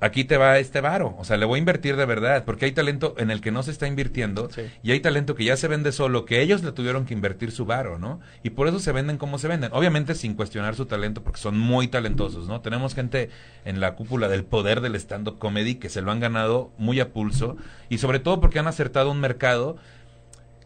[0.04, 1.16] aquí te va este varo.
[1.18, 3.64] O sea, le voy a invertir de verdad, porque hay talento en el que no
[3.64, 4.50] se está invirtiendo
[4.84, 7.66] y hay talento que ya se vende solo, que ellos le tuvieron que invertir su
[7.66, 8.20] varo, ¿no?
[8.44, 9.72] Y por eso se venden como se venden.
[9.74, 12.60] Obviamente sin cuestionar su talento, porque son muy talentosos, ¿no?
[12.60, 13.30] Tenemos gente
[13.64, 17.14] en la cúpula del poder del stand-up comedy que se lo han ganado muy a
[17.14, 17.56] pulso
[17.88, 19.78] y sobre todo porque han acertado un mercado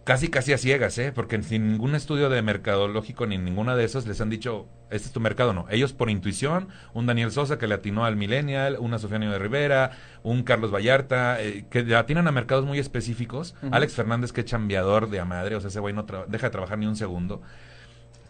[0.08, 1.12] casi casi a ciegas, ¿eh?
[1.12, 5.12] Porque sin ningún estudio de mercadológico ni ninguna de esos les han dicho, este es
[5.12, 5.66] tu mercado, no.
[5.70, 9.92] Ellos por intuición, un Daniel Sosa que le atinó al Millennial, una Sofía de Rivera,
[10.24, 13.54] un Carlos Vallarta, eh, que le atinan a mercados muy específicos.
[13.70, 16.52] Alex Fernández, que es chambeador de a madre, o sea, ese güey no deja de
[16.52, 17.42] trabajar ni un segundo.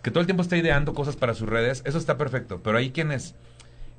[0.01, 2.59] Que todo el tiempo está ideando cosas para sus redes, eso está perfecto.
[2.63, 3.35] Pero hay quienes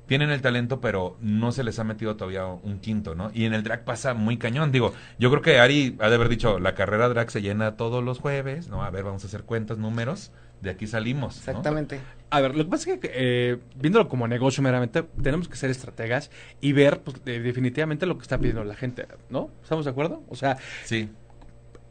[0.09, 3.29] tienen el talento, pero no se les ha metido todavía un quinto, ¿no?
[3.31, 4.71] Y en el drag pasa muy cañón.
[4.71, 8.03] Digo, yo creo que Ari ha de haber dicho, la carrera drag se llena todos
[8.03, 8.83] los jueves, ¿no?
[8.83, 11.37] A ver, vamos a hacer cuentas, números, de aquí salimos.
[11.37, 11.99] Exactamente.
[12.31, 15.69] A ver, lo que pasa es que, eh, viéndolo como negocio meramente, tenemos que ser
[15.69, 19.51] estrategas y ver pues, definitivamente lo que está pidiendo la gente, ¿no?
[19.61, 20.23] ¿Estamos de acuerdo?
[20.27, 21.11] O sea, sí.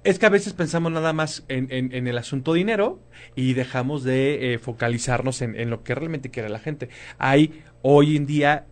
[0.02, 2.98] Es que a veces pensamos nada más en, en, el asunto dinero
[3.34, 6.88] y dejamos de eh, focalizarnos en, en, lo que realmente quiere la gente.
[7.18, 8.66] Hay hoy en día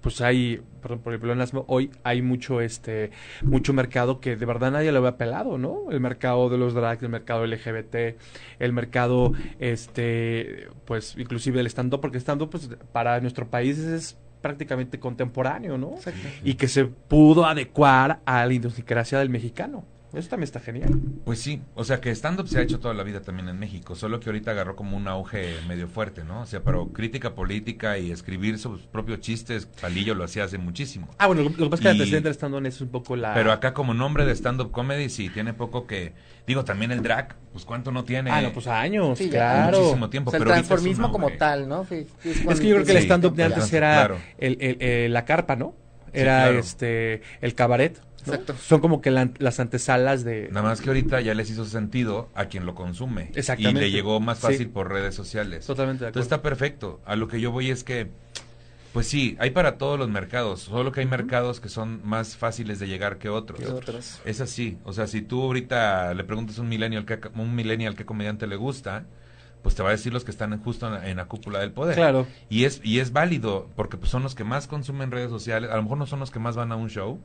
[0.00, 3.10] pues hay, perdón por el hoy hay mucho este
[3.42, 5.90] mucho mercado que de verdad nadie lo había pelado, ¿no?
[5.90, 8.16] El mercado de los drags, el mercado LGBT,
[8.58, 13.48] el mercado este pues inclusive el stand up porque el stand up pues para nuestro
[13.48, 15.96] país es prácticamente contemporáneo, ¿no?
[16.44, 19.84] Y que se pudo adecuar a la idiosincrasia del mexicano.
[20.14, 20.88] Eso también está genial.
[21.26, 23.94] Pues sí, o sea que stand-up se ha hecho toda la vida también en México,
[23.94, 26.40] solo que ahorita agarró como un auge medio fuerte, ¿no?
[26.42, 31.08] O sea, pero crítica política y escribir sus propios chistes, Palillo lo hacía hace muchísimo.
[31.18, 32.88] Ah, bueno, lo, lo que pasa es que el Y- antecedente del stand-up es un
[32.88, 33.34] poco la...
[33.34, 36.14] Pero acá como nombre de stand-up comedy sí, tiene poco que...
[36.46, 38.30] Digo, también el drag, pues cuánto no tiene...
[38.30, 39.76] Ah, no, pues años, Sí, claro.
[39.78, 41.84] Muchísimo tiempo, O sea, el pero transformismo como tal, ¿no?
[41.84, 44.16] Sí, sí, Es que yo creo que el stand-up de antes era Claro.
[44.38, 45.74] el, el- el- la carpa, ¿no?
[46.18, 46.58] Sí, Era claro.
[46.58, 47.98] este el cabaret.
[48.26, 48.34] ¿no?
[48.34, 48.54] Exacto.
[48.60, 50.48] Son como que la- las antesalas de...
[50.52, 53.30] Nada más que ahorita ya les hizo sentido a quien lo consume.
[53.34, 53.80] Exactamente.
[53.80, 54.64] Y le llegó más fácil Sí.
[54.66, 55.64] por redes sociales.
[55.66, 56.20] Totalmente de acuerdo.
[56.20, 57.00] Entonces está perfecto.
[57.06, 58.08] A lo que yo voy es que,
[58.92, 60.60] pues sí, hay para todos los mercados.
[60.62, 63.60] Solo que hay mercados que son más fáciles de llegar que otros.
[63.70, 64.20] Otros.
[64.26, 64.76] Es así.
[64.84, 68.46] O sea, si tú ahorita le preguntas a un millennial qué, un millennial qué comediante
[68.46, 69.04] le gusta,
[69.62, 71.58] pues te va a decir los que están en- justo en la, en la cúpula
[71.58, 71.94] del poder.
[71.96, 72.26] Claro.
[72.48, 75.70] Y es, y es válido, porque pues, son los que más consumen redes sociales.
[75.70, 77.20] A lo mejor no son los que más van a un show,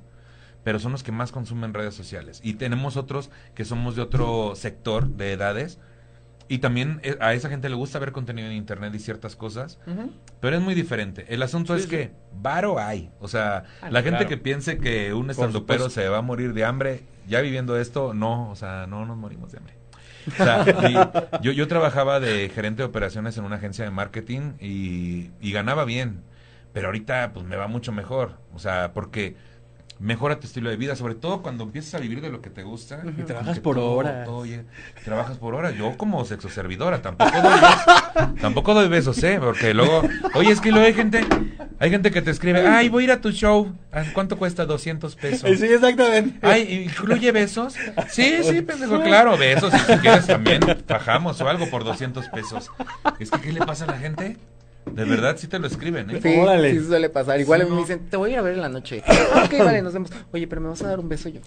[0.63, 2.39] pero son los que más consumen redes sociales.
[2.43, 5.79] Y tenemos otros que somos de otro sector de edades.
[6.49, 9.79] Y también eh, a esa gente le gusta ver contenido en internet y ciertas cosas,
[10.41, 11.25] pero es muy diferente.
[11.29, 13.09] El asunto es que varo hay.
[13.21, 14.27] O sea, Ah, la gente claro.
[14.29, 18.49] que piense que un estandopero se va a morir de hambre, ya viviendo esto, no,
[18.51, 19.73] o sea, no nos morimos de hambre.
[20.27, 20.65] O sea,
[21.41, 25.85] yo, yo trabajaba de gerente de operaciones en una agencia de marketing y, y ganaba
[25.85, 26.23] bien,
[26.73, 28.39] pero ahorita pues me va mucho mejor.
[28.53, 29.35] O sea, porque
[29.99, 32.63] mejora tu estilo de vida, sobre todo cuando empiezas a vivir de lo que te
[32.63, 33.01] gusta.
[33.17, 34.25] Y trabajas por todo- horas.
[34.25, 34.63] todo llega-
[35.05, 35.75] trabajas por horas.
[35.75, 39.37] Yo como sexo servidora tampoco doy besos, tampoco doy besos, ¿eh?
[39.39, 40.01] Porque luego,
[40.35, 41.25] oye, es que luego hay gente,
[41.79, 44.65] hay gente que te escribe, ay, voy a ir a tu show, Ah, ¿cuánto cuesta?
[44.65, 45.59] 200 pesos.
[45.59, 46.39] Sí, exactamente.
[46.41, 47.75] Ay, ¿incluye besos?
[48.09, 49.71] Sí, sí, pendejo, claro, besos.
[49.73, 52.71] Y si quieres también bajamos o algo por 200 pesos.
[53.19, 54.37] Es que, ¿qué le pasa a la gente?
[54.91, 56.19] De verdad, sí te lo escriben, ¿eh?
[56.21, 56.71] Sí, Órale.
[56.71, 57.39] sí suele pasar.
[57.39, 57.75] Igual Sí, a mí no.
[57.77, 59.01] me dicen, te voy a ir a ver en la noche.
[59.07, 60.11] Ah, ok, vale, nos vemos.
[60.31, 61.39] Oye, pero me vas a dar un beso yo.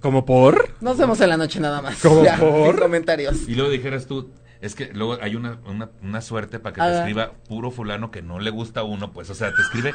[0.00, 0.70] ¿Como por?
[0.80, 2.00] Nos vemos en la noche nada más.
[2.00, 2.78] ¿Cómo Ya, por?
[2.78, 3.48] comentarios.
[3.48, 6.98] Y luego dijeras tú, es que luego hay una, una, una suerte para que te
[6.98, 9.92] escriba puro fulano que no le gusta a uno, pues, o sea, te escribe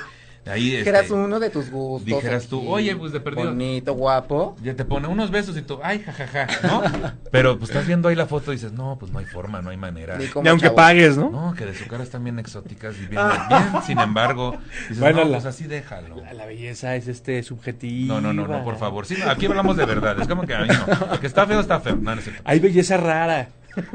[0.50, 0.82] ahí.
[0.84, 2.06] Que eras este, uno de tus gustos.
[2.06, 3.50] dijeras tú, oye, pues, de perdido.
[3.50, 4.56] Bonito, guapo.
[4.64, 6.82] Ya te pone unos besos y tú, ay, jajaja, ¿no?
[7.32, 9.70] Pero pues estás viendo ahí la foto y dices, no, pues no hay forma, no
[9.70, 10.18] hay manera.
[10.18, 10.76] Ni aunque chavo.
[10.76, 11.30] pagues, ¿no?
[11.30, 14.58] No, que de su cara están bien exóticas y bien, bien, sin embargo,
[14.90, 16.16] dices, Bueno, no, la- pues así déjalo.
[16.22, 18.16] La, la belleza es este subjetiva.
[18.16, 19.06] No, no, no, no, por favor.
[19.06, 20.20] Sí, aquí hablamos de verdad.
[20.20, 21.20] Es como que a mí no.
[21.20, 21.96] Que está feo, está feo.
[21.96, 22.42] No, no es cierto.
[22.46, 23.50] Hay belleza rara.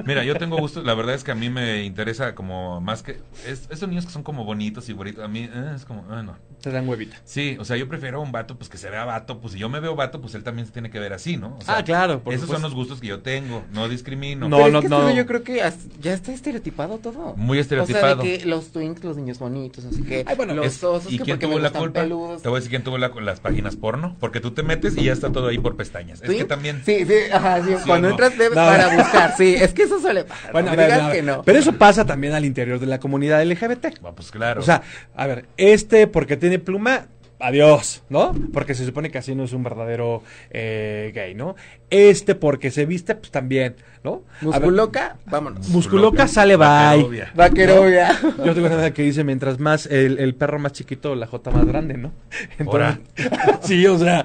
[0.05, 0.83] Mira, yo tengo gusto.
[0.83, 3.19] La verdad es que a mí me interesa como más que.
[3.47, 5.25] Es, esos niños que son como bonitos y bonitos.
[5.25, 6.05] A mí eh, es como.
[6.11, 6.37] ah, no.
[6.63, 7.17] Te dan huevita.
[7.25, 9.41] Sí, o sea, yo prefiero un vato pues que se vea vato.
[9.41, 11.57] Pues si yo me veo vato, pues él también se tiene que ver así, ¿no?
[11.59, 13.65] O sea, Ah, claro, por Esos son los gustos que yo tengo.
[13.73, 14.49] No discrimino.
[14.49, 15.09] No, Pero es no, que no.
[15.09, 15.63] eso yo creo que
[16.01, 17.35] ya está estereotipado todo.
[17.37, 18.23] Muy O estereotipado.
[18.23, 21.13] sea, de que los twinks, los niños bonitos, así que Ay, bueno, los Es- osos
[21.13, 22.01] ¿Y que quién porque tuvo me la culpa?
[22.01, 22.43] peludos.
[22.43, 24.17] Te voy a decir quién tuvo la, las páginas porno.
[24.19, 26.23] Porque tú te metes y ya está todo ahí por pestañas.
[26.23, 26.83] Es que también.
[26.85, 28.15] Sí, sí, ajá, sí, ¿Sí o cuando no?
[28.15, 28.55] entras de- No.
[28.55, 30.53] para buscar, sí, es que eso suele pasar.
[30.53, 31.43] Bueno, no a me ver, digas a ver, que no.
[31.43, 33.87] Pero eso pasa también al interior de la comunidad LGBT.
[34.05, 34.61] Ah, pues claro.
[34.61, 34.83] O sea,
[35.15, 37.07] a ver, este porque tiene pluma,
[37.39, 38.35] adiós, ¿no?
[38.53, 41.57] Porque se supone que así no es un verdadero eh, gay, ¿no?
[41.91, 44.23] Este porque se viste, pues también, ¿no?
[44.53, 45.69] A ver, Musculoca, vámonos.
[45.69, 47.25] Musculoca sale bye.
[47.35, 48.13] Vaquerovia.
[48.45, 51.65] Yo tengo una que dice, mientras más el, el perro más chiquito, la jota más
[51.67, 52.13] grande, ¿no?
[52.67, 52.99] Ahora.
[53.63, 54.25] sí, o sea,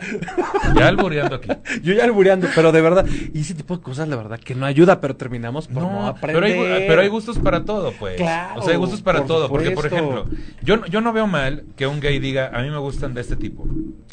[0.77, 1.49] Ya alboreando aquí.
[1.81, 4.65] yo ya albureando, pero de verdad, y ese tipo de cosas, la verdad, que no
[4.65, 6.43] ayuda, pero terminamos por no, No, aprender.
[6.43, 8.17] pero hay, pero hay gustos para todo, pues.
[8.17, 9.49] Claro, o sea, hay gustos para por todo.
[9.49, 10.25] Porque, por ejemplo,
[10.61, 13.21] yo, no- yo no veo mal que un gay diga, a mí me gustan de
[13.21, 13.65] este tipo.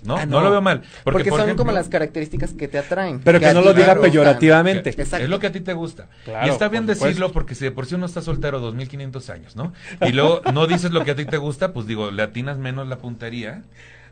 [0.04, 0.38] No, Ah, no.
[0.38, 0.44] no.
[0.44, 0.80] lo veo mal.
[1.04, 3.20] Porque, Porque, por son ejemplo, como las características que te atraen.
[3.20, 4.94] Pero que a no lo diga peyorativamente.
[4.94, 5.24] que- Exacto.
[5.24, 6.08] Es lo que a ti te gusta.
[6.24, 7.06] Claro, y está bien por supuesto.
[7.06, 9.72] decirlo porque si de por sí uno está soltero 2500 años, ¿no?
[10.06, 12.88] Y luego no dices lo que a ti te gusta, pues digo, le atinas menos
[12.88, 13.62] la puntería.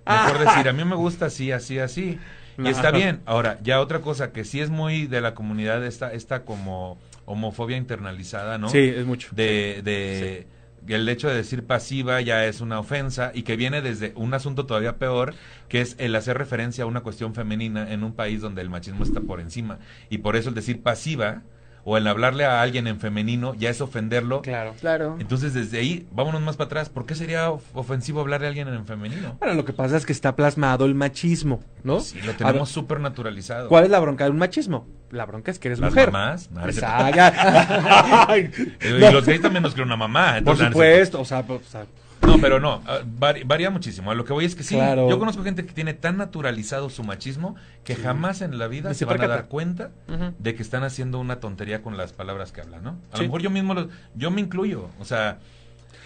[0.06, 2.18] Mejor decir, a mí me gusta así, así, así.
[2.58, 3.20] Y está bien.
[3.26, 7.76] Ahora, ya otra cosa que sí es muy de la comunidad, esta, esta como homofobia
[7.76, 8.68] internalizada, ¿no?
[8.68, 9.28] Sí, es mucho.
[9.32, 10.46] de, de
[10.94, 14.66] el hecho de decir pasiva ya es una ofensa y que viene desde un asunto
[14.66, 15.34] todavía peor
[15.68, 19.02] que es el hacer referencia a una cuestión femenina en un país donde el machismo
[19.04, 19.78] está por encima
[20.10, 21.42] y por eso el decir pasiva
[21.88, 24.74] o el hablarle a alguien en femenino ya es ofenderlo Claro.
[24.80, 25.16] Claro.
[25.20, 28.66] entonces desde ahí vámonos más para atrás ¿por qué sería of- ofensivo hablarle a alguien
[28.68, 29.36] en femenino?
[29.38, 32.00] Bueno, lo que pasa es que está plasmado el machismo, ¿no?
[32.00, 34.86] Sí, lo tenemos súper naturalizado ¿Cuál es la bronca de un machismo?
[35.10, 36.10] La bronca es que eres las mujer.
[36.12, 37.06] mamás no, no es cierto.
[37.08, 37.88] Exacto.
[38.28, 41.24] Ay, y no, los gays también nos creen una mamá por no, no supuesto, o
[41.24, 41.86] sea, o sea,
[42.22, 42.98] No, pero no, ah,
[43.44, 44.10] varía muchísimo.
[44.10, 45.08] A lo que voy es que sí, Claro.
[45.08, 49.00] yo conozco gente que tiene tan naturalizado su machismo que jamás en la vida se,
[49.00, 49.90] se van a dar cuenta
[50.38, 52.90] de que están haciendo una tontería con las palabras que hablan, ¿no?
[53.12, 53.22] A Sí.
[53.22, 55.38] lo mejor yo mismo, lo- yo me incluyo, o sea,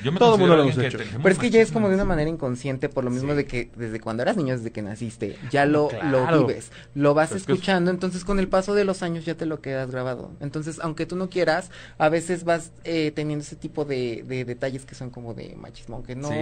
[0.03, 0.99] Yo me Todo el mundo lo hemos hecho.
[0.99, 3.37] Pero es que ya es como de una manera inconsciente, por lo mismo Sí.
[3.37, 6.31] de que desde cuando eras niño, desde que naciste, ya lo, Claro.
[6.39, 9.47] lo vives, lo vas es- escuchando, entonces con el paso de los años ya te
[9.47, 10.31] lo quedas grabado.
[10.41, 14.85] Entonces, aunque tú no quieras, a veces vas eh, teniendo ese tipo de, de detalles
[14.87, 16.35] que son como de machismo, aunque no, Sí.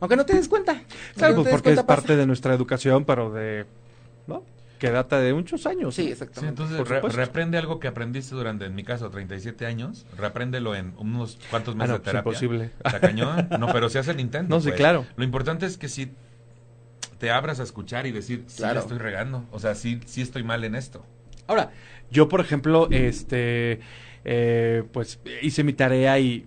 [0.00, 0.82] aunque no te des cuenta.
[1.16, 1.86] Claro, no pues porque es pasa.
[1.86, 3.64] parte de nuestra educación, pero de.
[4.26, 4.42] ¿No?
[4.78, 5.94] Que data de muchos años.
[5.94, 6.06] Sí, ¿no?
[6.06, 6.62] Sí, exactamente.
[6.62, 10.06] entonces re- reaprende algo que aprendiste durante, en mi caso, 37 años.
[10.16, 12.28] Reapréndelo en unos cuantos Ah, meses no, de pues terapia.
[12.28, 12.70] imposible.
[12.84, 13.48] Está cañón.
[13.58, 14.54] No, pero se hace el intento.
[14.54, 14.76] No, sí, pues.
[14.78, 15.06] claro.
[15.16, 16.12] Lo importante es que si
[17.18, 18.80] te abras a escuchar y decir, sí, la Claro.
[18.80, 19.44] estoy regando.
[19.50, 21.04] O sea, sí, sí estoy mal en esto.
[21.46, 21.70] Ahora,
[22.10, 23.80] yo, por ejemplo, este.
[24.24, 26.46] eh, pues hice mi tarea y.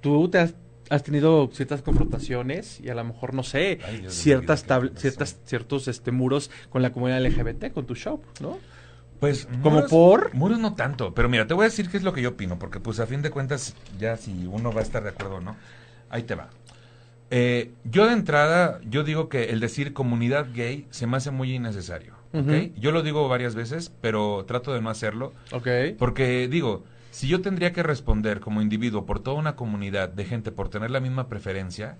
[0.00, 0.54] Tú te has,
[0.90, 6.10] has tenido ciertas confrontaciones y a lo mejor, no sé, Ay, ciertas, ciertas ciertos este,
[6.10, 8.58] muros con la comunidad LGBT, con tu show, ¿no?
[9.20, 10.34] Pues, ¿Como por?
[10.34, 12.58] Muros no tanto, pero mira, te voy a decir qué es lo que yo opino,
[12.58, 15.40] porque pues a fin de cuentas, ya si uno va a estar de acuerdo o
[15.40, 15.56] no,
[16.08, 16.48] ahí te va.
[17.30, 21.54] Eh, yo de entrada, yo digo que el decir comunidad gay se me hace muy
[21.54, 22.14] innecesario.
[22.32, 22.40] ¿ok?
[22.40, 22.72] Ujú.
[22.80, 25.68] Yo lo digo varias veces, pero trato de no hacerlo, Ok.
[25.98, 30.52] porque digo, si yo tendría que responder como individuo por toda una comunidad de gente
[30.52, 31.98] por tener la misma preferencia,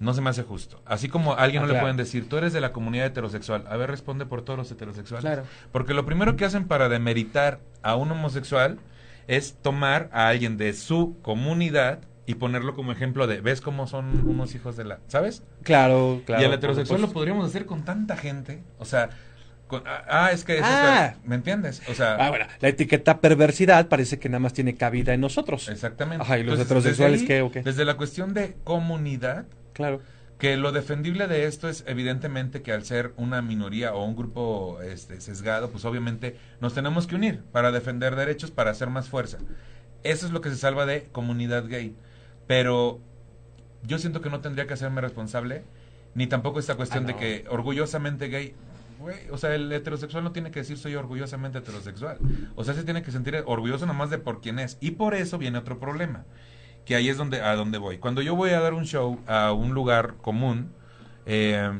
[0.00, 0.82] no se me hace justo.
[0.84, 3.64] Así como a alguien Ah, no le pueden decir, tú eres de la comunidad heterosexual,
[3.68, 5.22] a ver, responde por todos los heterosexuales.
[5.22, 5.44] Claro.
[5.70, 8.78] Porque lo primero que hacen para demeritar a un homosexual
[9.28, 14.28] es tomar a alguien de su comunidad y ponerlo como ejemplo de, ¿ves cómo son
[14.28, 15.00] unos hijos de la...
[15.08, 15.42] ¿Sabes?
[15.62, 16.42] Claro, claro.
[16.42, 18.62] y el heterosexual lo podríamos hacer con tanta gente.
[18.78, 19.10] O sea,
[19.86, 20.56] ah, ah, es que...
[20.58, 21.14] es Ah.
[21.24, 21.82] ¿Me entiendes?
[21.88, 22.14] O sea...
[22.16, 25.68] Ah, bueno, la etiqueta perversidad parece que nada más tiene cabida en nosotros.
[25.68, 26.22] Exactamente.
[26.22, 27.62] Ajá, ¿y los Entonces, heterosexuales qué o qué?
[27.62, 30.00] Desde la cuestión de comunidad, Claro.
[30.38, 34.80] que lo defendible de esto es evidentemente que al ser una minoría o un grupo
[34.82, 39.38] este, sesgado, pues obviamente nos tenemos que unir para defender derechos, para hacer más fuerza.
[40.02, 41.94] Eso es lo que se salva de comunidad gay.
[42.48, 43.00] Pero
[43.84, 45.62] yo siento que no tendría que hacerme responsable,
[46.14, 48.54] ni tampoco esta cuestión Ah, de que orgullosamente gay.
[49.02, 52.18] Güey, o sea, el heterosexual no tiene que decir soy orgullosamente heterosexual.
[52.56, 54.78] O sea, se tiene que sentir orgulloso nomás de por quién es.
[54.80, 56.24] Y por eso viene otro problema
[56.84, 57.98] que ahí es donde a donde voy.
[57.98, 60.72] Cuando yo voy a dar un show a un lugar común,
[61.26, 61.70] eh,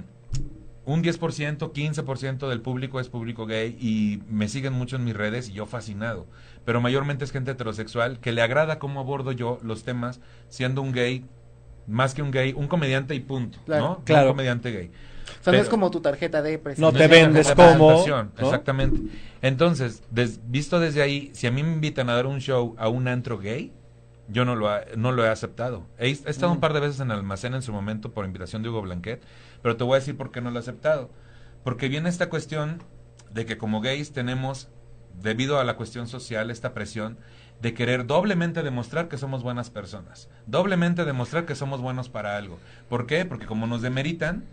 [0.84, 5.48] un 10%, 15% del público es público gay y me siguen mucho en mis redes
[5.48, 6.26] y yo fascinado.
[6.64, 10.92] Pero mayormente es gente heterosexual que le agrada cómo abordo yo los temas siendo un
[10.92, 11.24] gay,
[11.86, 13.84] más que un gay, un comediante y punto, Claro.
[13.84, 14.04] ¿no?
[14.04, 14.30] Claro.
[14.30, 14.90] Un comediante gay.
[15.40, 16.94] O sea, no es como tu tarjeta de No presentación.
[16.94, 18.44] te es una vendes como, presentación, ¿no?
[18.44, 19.00] Exactamente.
[19.42, 22.88] Entonces, des- visto desde ahí, si a mí me invitan a dar un show a
[22.88, 23.72] un antro gay,
[24.28, 25.86] yo no lo, ha- no lo he aceptado.
[25.98, 28.62] He, he estado un par de veces en el almacén en su momento por invitación
[28.62, 29.20] de Hugo Blanquet,
[29.62, 31.10] pero te voy a decir por qué no lo he aceptado.
[31.64, 32.82] Porque viene esta cuestión
[33.32, 34.68] de que como gays tenemos,
[35.20, 37.18] debido a la cuestión social, esta presión
[37.60, 42.58] de querer doblemente demostrar que somos buenas personas, doblemente demostrar que somos buenos para algo.
[42.88, 43.24] ¿Por qué?
[43.24, 44.44] Porque como nos demeritan,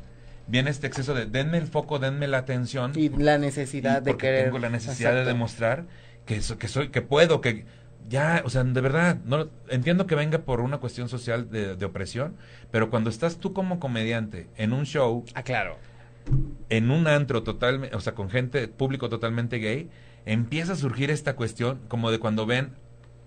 [0.49, 4.17] viene este exceso de denme el foco, denme la atención Y la necesidad y de
[4.17, 4.45] querer.
[4.45, 5.85] tengo la necesidad de demostrar
[6.25, 7.65] que, so- que soy que puedo que
[8.07, 11.85] ya o sea de verdad no entiendo que venga por una cuestión social de, de
[11.85, 12.35] opresión
[12.71, 15.77] pero cuando estás tú como comediante en un show Ah, claro.
[16.69, 19.89] en un antro totalmente o sea con gente público totalmente gay
[20.25, 22.71] empieza a surgir esta cuestión como de cuando ven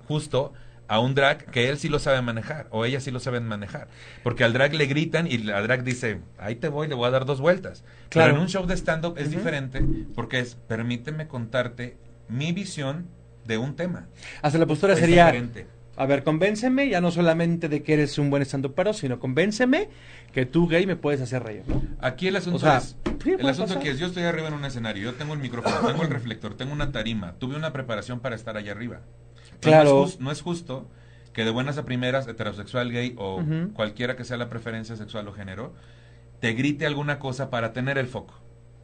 [0.08, 0.52] justo
[0.88, 3.88] a un drag que él sí lo sabe manejar o ella sí lo saben manejar
[4.22, 7.10] porque al drag le gritan y la drag dice ahí te voy le voy a
[7.10, 8.28] dar dos vueltas Claro.
[8.30, 9.36] pero en un show de stand up es Ujú.
[9.38, 9.82] diferente
[10.14, 11.96] porque es permíteme contarte
[12.28, 13.06] mi visión
[13.46, 14.06] de un tema
[14.42, 15.66] Hasta la postura Es sería, diferente.
[15.96, 19.88] a ver, convénceme, ya no solamente de que eres un buen pero sino convénceme
[20.32, 21.82] que tú gay me puedes hacer reír, ¿no?
[22.00, 23.78] Aquí el asunto O sea, es, el asunto pasar.
[23.78, 26.54] aquí es, yo estoy arriba en un escenario, yo tengo el micrófono, tengo el reflector,
[26.56, 29.00] tengo una tarima, tuve una preparación para estar allá arriba.
[29.70, 29.90] Claro.
[30.00, 30.86] No es, jus- no es justo
[31.32, 35.32] que de buenas a primeras, heterosexual, gay o cualquiera que sea la preferencia sexual o
[35.32, 35.72] género,
[36.40, 38.34] te grite alguna cosa para tener el foco.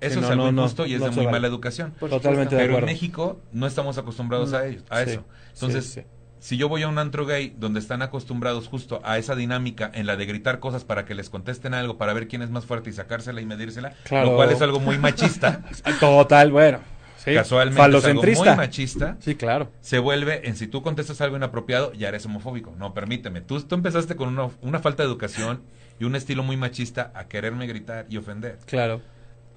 [0.01, 1.37] Eso Sí, es no, algo no, no, injusto y es no de muy vale.
[1.39, 1.93] mala educación.
[1.99, 2.85] Totalmente de Pero en.
[2.85, 5.25] México no estamos acostumbrados a, ello, a Sí, eso.
[5.53, 6.03] sí, Entonces, sí.
[6.39, 10.07] si yo voy a un antro gay donde están acostumbrados justo a esa dinámica en
[10.07, 12.91] la de gritar cosas para que les contesten algo, para ver quién es más fuerte
[12.91, 14.31] y sacársela y medírsela, Claro.
[14.31, 15.65] lo cual es algo muy machista,
[16.01, 16.79] Total, bueno.
[17.19, 17.35] Sí.
[17.35, 19.71] casualmente es algo muy machista, Sí, claro.
[19.81, 22.75] se vuelve en si tú contestas algo inapropiado, ya eres homofóbico.
[22.79, 23.41] No, permíteme.
[23.41, 25.63] Tú, tú empezaste con una, una falta de educación
[26.01, 28.59] y un estilo muy machista a quererme gritar y ofender.
[28.67, 29.01] Claro.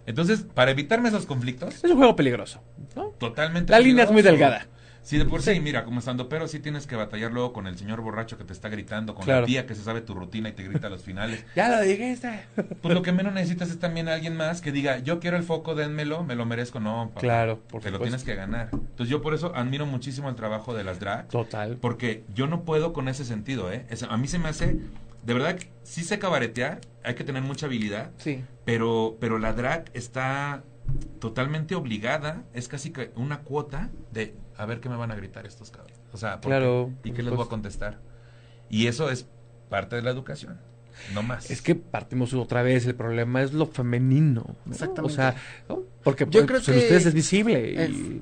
[0.08, 2.62] Entonces, para evitarme esos conflictos, Es un juego peligroso,
[2.95, 3.10] ¿no?
[3.19, 3.71] totalmente.
[3.71, 4.65] La línea es muy delgada.
[5.03, 7.75] Sí, de por sí, mira, como estando, pero sí tienes que batallar luego con el
[7.77, 9.41] señor borracho que te está gritando, con Claro.
[9.41, 11.43] la tía que se sabe tu rutina y te grita a los finales.
[11.55, 12.41] Ya lo dijiste.
[12.81, 15.73] Pues lo que menos necesitas es también alguien más que diga, yo quiero el foco,
[15.73, 16.79] denmelo, me lo merezco.
[16.79, 18.69] No, papá, Claro, por te lo tienes que ganar.
[18.71, 21.77] Entonces yo por eso admiro muchísimo el trabajo de las drag, Total.
[21.81, 23.85] porque yo no puedo con ese sentido, ¿eh?
[23.89, 24.77] Es- a mí se me hace
[25.23, 28.43] de verdad, sí sé cabaretear, hay que tener mucha habilidad, Sí.
[28.65, 30.63] pero, pero la drag está
[31.19, 35.45] totalmente obligada, es casi que una cuota de a ver qué me van a gritar
[35.47, 35.97] estos cabros.
[36.13, 36.47] O sea, ¿por qué?
[36.49, 37.97] Claro, ¿y qué les voy a contestar?
[38.69, 39.25] Y eso es
[39.69, 40.59] parte de la educación,
[41.13, 41.49] no más.
[41.49, 44.55] Es que partimos otra vez, el problema es lo femenino.
[44.65, 44.71] ¿no?
[44.71, 45.12] Exactamente.
[45.13, 45.35] O sea,
[45.67, 45.81] ¿no?
[46.03, 47.83] porque Yo pues, creo en que ustedes es visible.
[47.83, 48.21] es- Y,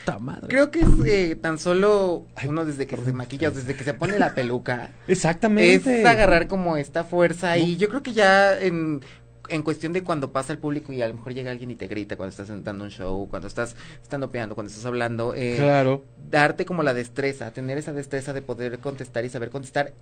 [0.00, 0.48] puta madre.
[0.48, 4.18] Creo que es eh, tan solo uno desde que se maquilla, desde que se pone
[4.18, 6.00] la peluca, Exactamente.
[6.00, 9.02] es agarrar como esta fuerza y yo creo que ya en,
[9.48, 11.86] en cuestión de cuando pasa el público y a lo mejor llega alguien y te
[11.86, 16.04] grita cuando estás dando un show, cuando estás estando peando, cuando estás hablando, eh, Claro.
[16.30, 19.92] darte como la destreza, tener esa destreza de poder contestar y saber contestar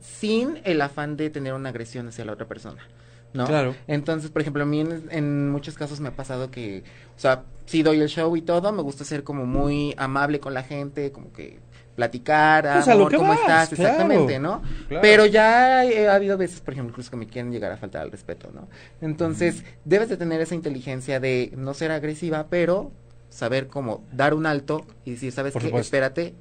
[0.00, 2.86] sin el afán de tener una agresión hacia la otra persona.
[3.32, 3.46] ¿No?
[3.46, 3.76] Claro.
[3.86, 6.82] Entonces, por ejemplo, a mí en, en muchos casos me ha pasado que,
[7.16, 10.52] o sea, sí doy el show y todo, me gusta ser como muy amable con
[10.52, 11.60] la gente, como que
[11.96, 13.68] platicar, Pues a lo amor, ¿cómo vas, estás?
[13.70, 13.82] claro.
[13.92, 14.62] Exactamente, ¿no?
[14.88, 15.02] Claro.
[15.02, 18.02] Pero ya eh, ha habido veces, por ejemplo, incluso que me quieren llegar a faltar
[18.02, 18.68] al respeto, ¿no?
[19.00, 22.92] Entonces, debes de tener esa inteligencia de no ser agresiva, pero
[23.28, 25.68] saber cómo dar un alto y decir, ¿sabes Por qué?
[25.68, 25.86] supuesto.
[25.88, 26.34] Espérate,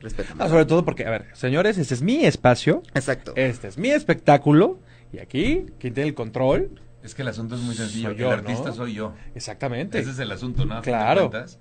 [0.00, 0.42] respétame.
[0.44, 3.32] Ah, sobre todo porque, a ver, señores, este es mi espacio, Exacto.
[3.36, 4.78] este es mi espectáculo,
[5.12, 8.32] y aquí, quien tiene el control, Es que el asunto es muy sencillo, Soy yo,
[8.32, 8.74] el artista ¿no?
[8.74, 9.12] soy yo.
[9.34, 9.98] exactamente.
[9.98, 10.74] Ese es el asunto, ¿no?
[10.78, 11.30] A fin de Claro.
[11.30, 11.58] cuentas.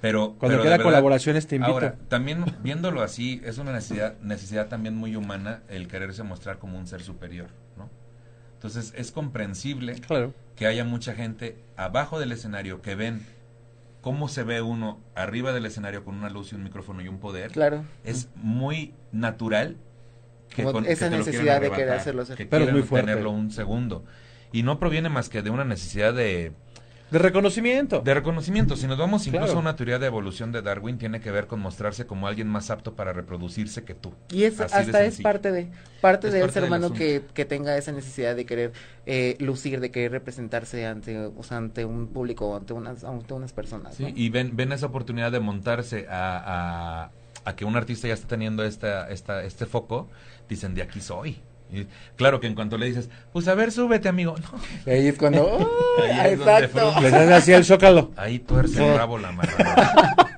[0.00, 1.72] Pero Cuando pero quiera verdad, colaboraciones te invito.
[1.72, 6.78] Ahora, también viéndolo así, es una necesidad, necesidad también muy humana el quererse mostrar como
[6.78, 7.88] un ser superior, ¿no?
[8.54, 10.34] Entonces es comprensible Claro.
[10.54, 13.24] que haya mucha gente abajo del escenario que ven
[14.02, 17.18] cómo se ve uno arriba del escenario con una luz y un micrófono y un
[17.18, 17.50] poder.
[17.52, 17.82] Claro.
[18.04, 19.76] Es muy natural
[20.54, 22.36] que, Como con- esa necesidad de querer hacerlo ser.
[22.36, 23.08] que Pero muy fuerte.
[23.08, 24.04] tenerlo un segundo.
[24.52, 26.52] Y no proviene más que de una necesidad de,
[27.10, 28.00] De reconocimiento.
[28.00, 28.74] de reconocimiento.
[28.76, 29.58] Si nos vamos incluso Claro.
[29.58, 32.70] a una teoría de evolución de Darwin, tiene que ver con mostrarse como alguien más
[32.70, 34.12] apto para reproducirse que tú.
[34.30, 35.68] Y es, Así hasta es parte de
[36.00, 38.72] parte Es del parte ser humano que, que tenga esa necesidad de querer
[39.06, 43.52] eh, lucir, de querer representarse ante, o sea, ante un público, ante unas, ante unas
[43.52, 43.94] personas.
[43.94, 44.08] Sí, ¿no?
[44.14, 47.10] y ven, ven esa oportunidad de montarse a, a,
[47.48, 50.08] a que un artista ya está teniendo esta, esta, este foco,
[50.48, 51.38] dicen, de aquí soy.
[51.72, 51.86] Y
[52.16, 54.36] claro que en cuanto le dices, pues a ver, súbete, amigo.
[54.38, 55.44] No, Y ahí es cuando.
[55.44, 56.02] ¡oh!
[56.12, 57.00] Ahí es donde exacto.
[57.00, 58.12] Les das así el zócalo.
[58.16, 60.14] ahí tuerce el rabo la marrana.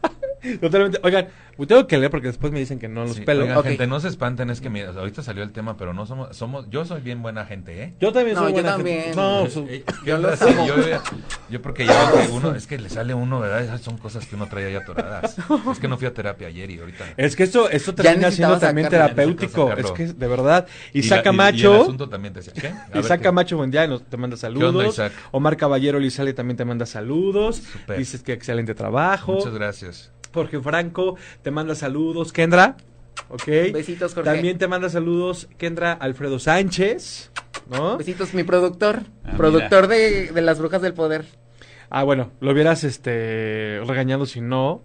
[0.57, 0.99] Totalmente.
[1.03, 1.28] Oigan,
[1.66, 3.42] tengo que leer porque después me dicen que no los Sí, pelo.
[3.44, 6.36] oigan, gente, no se espanten, es que mira, ahorita salió el tema, pero no somos,
[6.36, 7.94] somos, yo soy bien buena gente, ¿eh?
[8.01, 9.01] Yo también No, soy yo buena también.
[9.03, 9.16] gente.
[9.16, 10.66] No, Eh, su- eh, yo amo.
[10.66, 10.74] yo,
[11.51, 13.62] yo porque ya que uno, es que le sale a uno, ¿verdad?
[13.62, 15.36] Esas son cosas que uno trae ahí atoradas.
[15.72, 17.05] Es que no fui a terapia ayer y ahorita.
[17.16, 19.72] es que esto, esto termina siendo también terapéutico.
[19.72, 20.66] Es que, de verdad.
[20.92, 21.82] Y Isaac la- y- y el Camacho.
[21.82, 22.68] asunto también te decía, ¿qué?
[22.96, 23.20] A Isaac.
[23.22, 24.94] Camacho buen día, nos te manda saludos.
[24.94, 25.12] Isaac?
[25.32, 27.62] Omar Caballero Lizale también te manda saludos.
[27.96, 29.32] Dices que excelente trabajo.
[29.34, 30.11] Muchas gracias.
[30.33, 32.33] Jorge Franco te manda saludos.
[32.33, 32.76] Kendra,
[33.29, 33.47] ok.
[33.72, 34.31] Besitos, Jorge.
[34.31, 37.31] También te manda saludos Kendra Alfredo Sánchez,
[37.70, 37.99] ¿no?
[37.99, 39.01] Besitos, mi productor.
[39.24, 41.26] Ah, productor de, de Las Brujas del Poder.
[41.91, 44.83] Ah, bueno, lo hubieras este regañado si no.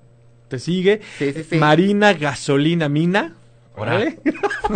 [0.48, 1.02] Te sigue.
[1.18, 1.56] Sí, sí, sí.
[1.58, 3.34] Marina Gasolina Mina.
[3.76, 4.19] Ahora, ¿Vale?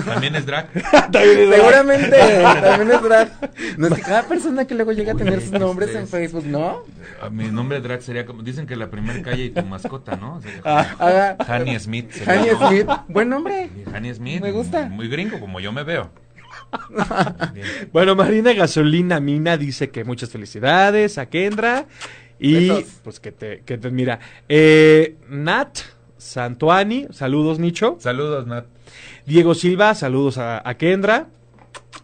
[0.06, 0.70] también es drag.
[1.12, 2.18] También es Seguramente,
[2.62, 3.52] también es drag.
[3.78, 6.10] No sé, cada persona que luego llega a tener sus Uy, nombres este en es-
[6.10, 6.84] Facebook, ¿no?
[7.22, 10.42] A mi nombre drag sería como, dicen que la primer calle y tu mascota, ¿no?
[10.42, 10.96] Sería Ah.
[10.98, 11.38] Haga.
[11.62, 12.12] Honey Smith.
[12.12, 12.58] sería.
[12.58, 12.88] Smith.
[13.08, 13.70] Buen nombre.
[13.96, 14.42] Honey Smith.
[14.42, 14.86] Me gusta.
[14.90, 16.10] Muy gringo, como yo me veo.
[17.54, 17.68] Bien.
[17.94, 21.86] Bueno, Marina Gasolina Mina dice que muchas felicidades a Kendra.
[22.40, 23.00] Y Besos.
[23.04, 24.20] pues que te, que te mira.
[24.50, 25.78] Eh, Nat
[26.18, 27.98] Santuani, saludos Nicho.
[28.00, 28.66] Saludos, Nat.
[29.28, 31.28] Diego Silva, saludos a, a Kendra.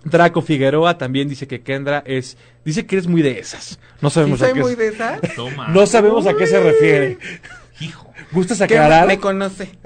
[0.03, 2.37] Draco Figueroa también dice que Kendra es.
[2.65, 3.79] Dice que eres muy de esas.
[4.01, 5.19] No ¿Sí sabemos a soy qué muy de esas?
[5.35, 5.69] Toma.
[5.69, 7.17] No sabemos a qué se refiere.
[7.79, 8.09] Hijo.
[8.31, 9.07] ¿Gustas Que aclarar?
[9.07, 9.69] me conoce.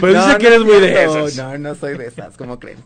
[0.00, 1.36] Pues No, dice no que eres es muy de esas.
[1.36, 2.78] No, no soy de esas, ¿cómo creen?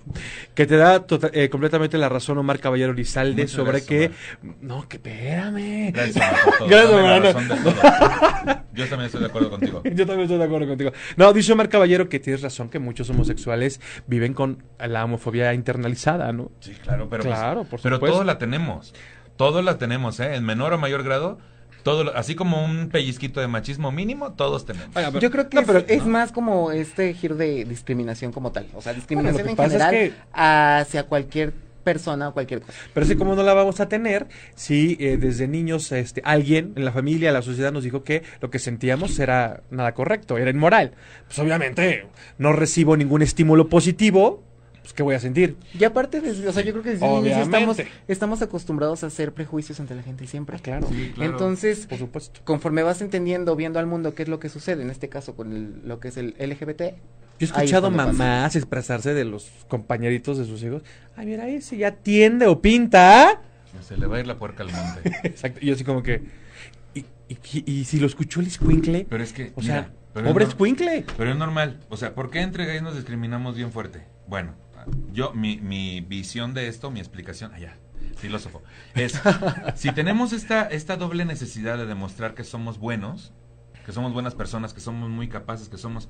[0.55, 4.11] Que te da tota- eh, completamente la razón Omar Caballero Lizalde Muchas sobre gracias, que.
[4.43, 4.57] Omar.
[4.61, 5.93] No, que espérame.
[5.93, 6.69] Gracias, Omar, por todo.
[6.69, 7.35] Gracias,
[7.75, 8.62] Omar.
[8.75, 9.83] Yo también estoy de acuerdo contigo.
[9.85, 10.93] Yo también estoy de acuerdo contigo.
[11.17, 16.33] No, dice Omar Caballero que tienes razón, que muchos homosexuales viven con la homofobia internalizada,
[16.33, 16.51] ¿no?
[16.61, 18.95] Sí, claro, pero pues, Claro, pero todos la tenemos.
[19.37, 20.35] Todos la tenemos, ¿eh?
[20.35, 21.39] En menor o mayor grado,
[21.83, 24.95] todo, lo- así como un pellizquito de machismo mínimo, todos tenemos.
[25.21, 26.11] Yo creo que no, es, pero- es ¿no?
[26.13, 28.67] más como este giro de discriminación como tal.
[28.75, 31.53] O sea, discriminación en es general que- hacia cualquier
[31.83, 32.73] persona o cualquier cosa.
[32.95, 36.85] Pero así como no la vamos a tener si eh, desde niños este, alguien en
[36.85, 40.93] la familia, la sociedad nos dijo que lo que sentíamos era nada correcto, era inmoral.
[41.27, 42.07] Pues obviamente
[42.39, 44.43] no recibo ningún estímulo positivo,
[44.83, 45.57] pues ¿qué voy a sentir?
[45.79, 47.99] Y aparte, desde, o sea, yo creo que desde el inicio estamos, Obviamente.
[48.09, 50.59] estamos acostumbrados a hacer prejuicios ante la gente siempre.
[50.59, 51.31] Claro, claro.
[51.31, 52.41] Entonces, por supuesto.
[52.43, 55.53] conforme vas entendiendo, viendo al mundo qué es lo que sucede, en este caso con
[55.53, 56.95] el- lo que es el LGBT,
[57.45, 58.07] he Ahí es escuchado pasa.
[58.13, 60.83] mamás expresarse de los compañeritos de sus hijos.
[61.17, 63.41] Ay, mira, ese ya tiende o pinta.
[63.83, 65.11] Se le va a ir la puerca al monte.
[65.25, 65.61] Exacto.
[65.63, 66.23] Y yo así como que.
[66.95, 69.07] ¿Y, y, y si lo escuchó el escuincle?
[69.09, 71.05] Pero es que, O mira, sea, pero pobre escuincle.
[71.17, 71.81] Pero es normal.
[71.89, 74.07] O sea, ¿por qué entre gays nos discriminamos bien fuerte?
[74.27, 74.55] Bueno,
[75.13, 77.77] yo, mi, mi visión de esto, mi explicación, allá,
[78.17, 78.63] filósofo,
[78.95, 79.19] es,
[79.77, 83.33] si tenemos esta, esta doble necesidad de demostrar que somos buenos,
[83.87, 86.09] que somos buenas personas, que somos muy capaces, que somos...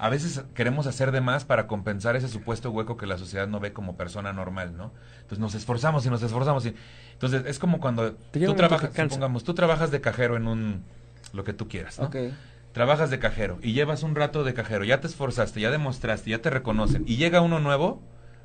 [0.00, 3.60] A veces queremos hacer de más para compensar ese supuesto hueco que la sociedad no
[3.60, 4.92] ve como persona normal, ¿no?
[5.16, 6.74] Entonces nos esforzamos y nos esforzamos y...
[7.12, 10.84] Entonces es como cuando tú trabajas, supongamos, tú trabajas de cajero en un...
[11.34, 12.10] lo que tú quieras, ¿no?
[12.72, 16.38] Trabajas de cajero y llevas un rato de cajero, ya te esforzaste, ya demostraste, ya
[16.38, 18.00] te reconocen y llega uno nuevo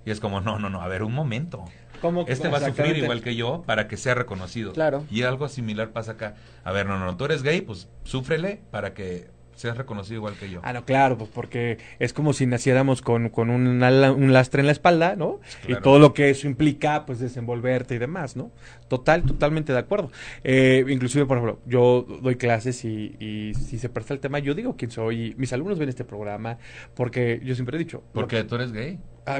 [0.06, 1.64] y es como, no, no, no, a ver, un momento.
[2.01, 4.74] ¿Cómo Este va a sufrir igual que yo para que sea reconocido.
[4.74, 5.06] Claro.
[5.10, 6.36] Y algo similar pasa acá.
[6.64, 10.36] A ver, no, no, no, tú eres gay, pues súfrele para que seas reconocido igual
[10.36, 10.60] que yo.
[10.64, 14.60] Ah, no, claro, pues porque es como si naciéramos con, con un, ala- un lastre
[14.60, 15.39] en la espalda, ¿no?
[15.66, 15.80] Claro.
[15.80, 18.51] Y todo lo que eso implica, pues desenvolverte y demás, ¿no?
[18.88, 20.12] Total, totalmente de acuerdo.
[20.43, 24.53] Eh, inclusive, por ejemplo, yo doy clases y, y si se presta el tema, yo
[24.53, 25.34] digo quién soy.
[25.38, 26.58] Mis alumnos ven este programa
[26.93, 28.03] porque yo siempre he dicho...
[28.14, 28.99] Porque tú eres gay.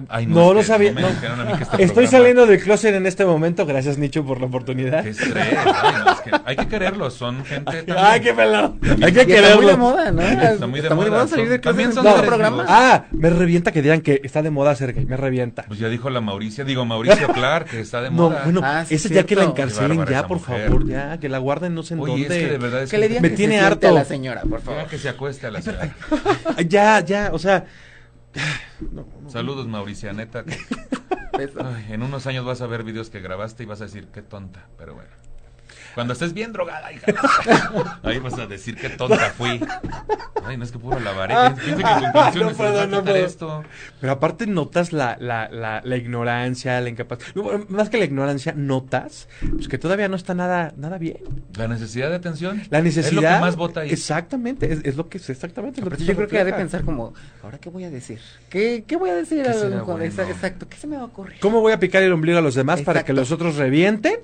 [0.10, 0.92] Ay, no, es no que sabía.
[0.94, 0.98] no.
[0.98, 3.66] que este Estoy programa- saliendo del closet en este momento.
[3.68, 5.04] Gracias, Nicho, por la oportunidad.
[5.04, 5.36] Qué estrés.
[5.64, 7.98] Ay, no, es que hay que quererlos, son gente también.
[8.00, 8.78] Ay, qué pelado.
[9.04, 10.22] Hay que Y está muy de moda, ¿no?
[10.24, 12.56] Está muy de moda, salir son- de clases también en son todo seres programa.
[12.64, 12.68] vivos.
[12.70, 15.06] Ah, me revienta que digan que está de moda ser gay.
[15.06, 15.64] Me revienta.
[15.68, 18.42] Pues ya dijo la Mauricia, digo Mauricio Clark, que está de No, moda.
[18.44, 20.66] bueno, Ah, sí, esa ya que la encarcelen ya, por mujer.
[20.68, 22.40] favor, ya, que la guarden no sé en Oye, es dónde.
[22.44, 23.88] que de verdad es Que le digan Me que tiene se harto.
[23.88, 24.86] a la señora, por favor.
[24.88, 25.90] Que se acueste a la ciudad.
[26.68, 27.66] Ya, ya, o sea,
[29.28, 30.44] Saludos, Mauricia, neta.
[30.44, 30.58] que-
[31.64, 34.22] ay, en unos años vas a ver videos que grabaste y vas a decir, qué
[34.22, 35.10] tonta, pero bueno.
[35.96, 37.06] Cuando estés bien drogada, hija.
[38.04, 39.60] Ahí vas a decir qué tonta fui.
[40.46, 41.34] Ay, no es que puro lavaré.
[41.64, 43.16] Piensa que con No puedo, puedo.
[43.16, 43.64] esto.
[44.02, 47.34] pero aparte notas la, la, la, la ignorancia, la incapacidad.
[47.36, 51.18] No, más que la ignorancia, notas pues que todavía no está nada, nada bien.
[51.58, 52.62] La necesidad de atención.
[52.70, 53.08] La necesidad.
[53.08, 53.90] Es lo que más vota ahí.
[53.92, 55.82] Exactamente, es, es lo que es exactamente.
[55.82, 58.20] lo que yo creo que ha de pensar como, ¿ahora qué voy a decir?
[58.50, 59.44] ¿Qué, qué voy a decir?
[59.44, 60.04] ¿Qué a- bueno?
[60.04, 61.40] exa- Exacto, ¿qué se me va a ocurrir?
[61.40, 64.16] ¿Cómo voy a picar el ombligo a los demás para que los otros revienten?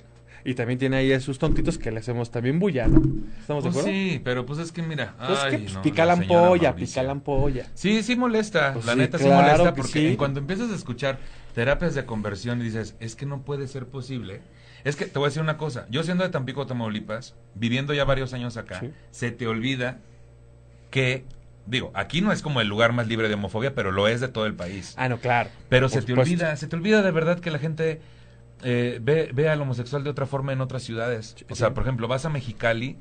[0.44, 3.02] Y también tiene ahí a sus tontitos que le hacemos también bulla, ¿no?
[3.40, 3.90] ¿Estamos de Pues acuerdo?
[3.90, 5.14] sí, pero pues es que mira.
[5.26, 7.68] Pues ay, que pues, no, pica la ampolla, pica la ampolla.
[7.76, 10.08] Sí, sí molesta, Pues la sí, neta sí molesta que porque sí.
[10.08, 11.20] en cuando empiezas a escuchar
[11.54, 14.42] terapias de conversión y dices, es que no puede ser posible.
[14.84, 18.04] Es que te voy a decir una cosa, yo siendo de Tampico, Tamaulipas, viviendo ya
[18.04, 18.92] varios años acá, Sí.
[19.12, 20.00] se te olvida
[20.90, 21.24] que,
[21.68, 24.28] digo, aquí no es como el lugar más libre de homofobia, pero lo es de
[24.28, 24.94] todo el país.
[24.98, 25.50] Ah, no, claro.
[25.70, 26.34] Pero por se te supuesto.
[26.34, 28.02] olvida, se te olvida de verdad que la gente
[28.64, 31.36] eh, ve, ve al homosexual de otra forma en otras ciudades.
[31.50, 32.98] O sea, por ejemplo, vas a Mexicali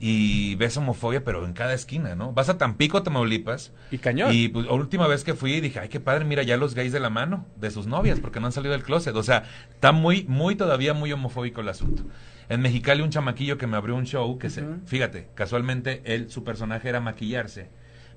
[0.00, 2.32] y ves homofobia, pero en cada esquina, ¿no?
[2.32, 4.30] Vas a Tampico, Tamaulipas, Y cañón.
[4.32, 7.00] y pues, última vez que fui dije, ay, qué padre, mira ya los gays de
[7.00, 9.14] la mano, de sus novias, porque no han salido del closet.
[9.14, 12.02] O sea, está muy, muy todavía muy homofóbico el asunto.
[12.48, 16.44] En Mexicali un chamaquillo que me abrió un show, que se, fíjate, casualmente él, su
[16.44, 17.70] personaje era maquillarse,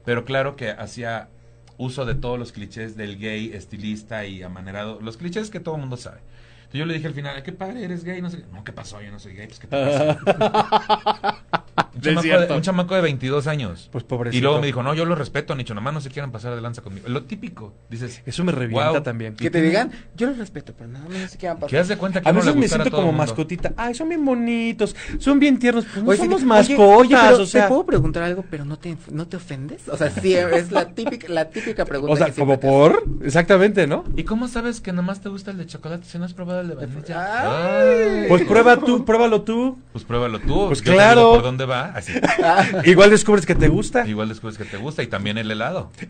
[0.03, 1.29] pero claro que hacía
[1.77, 5.81] uso de todos los clichés del gay, estilista y amanerado, los clichés que todo el
[5.81, 6.19] mundo sabe.
[6.73, 8.45] Yo le dije al final, "Ay, qué padre, eres gay, no sé, qué".
[8.51, 9.01] no, ¿qué pasó?
[9.01, 10.19] Yo no soy gay, pues qué pasa?
[11.97, 13.89] un, Es chamaco de, un chamaco de 22 años.
[13.91, 14.37] Pues pobrecito.
[14.37, 16.61] Y luego me dijo, no, yo lo respeto, Nicho, nomás no se quieran pasar de
[16.61, 17.07] lanza conmigo.
[17.09, 19.35] Lo típico, dices, Eso me revienta también.
[19.35, 21.69] Que te digan, yo los respeto, pero nada, no sé qué va a pasar.
[21.69, 23.73] ¿qué haz de cuenta que A no veces le me siento como mascotita.
[23.77, 25.85] Ay, son bien bonitos, son bien tiernos.
[25.85, 27.63] Pues no Oye, somos oye, mascotas, o sea.
[27.63, 29.87] ¿Te puedo preguntar algo, pero no te, no te ofendes?
[29.89, 32.13] O sea, sí, es la típica, la típica pregunta.
[32.13, 33.03] O sea, que como por.
[33.23, 34.03] Exactamente, ¿no?
[34.15, 36.69] ¿Y cómo sabes que nomás te gusta el de chocolate si no has probado el
[36.69, 37.81] de vainilla?
[37.81, 38.25] Ay.
[38.27, 39.77] Pues prueba tú, pruébalo tú.
[39.91, 40.67] Pues pruébalo tú.
[40.67, 41.33] Pues claro.
[41.33, 42.13] por dónde va, así.
[42.85, 44.07] Igual descubres que te gusta.
[44.07, 45.91] Igual descubres que te gusta y también el helado.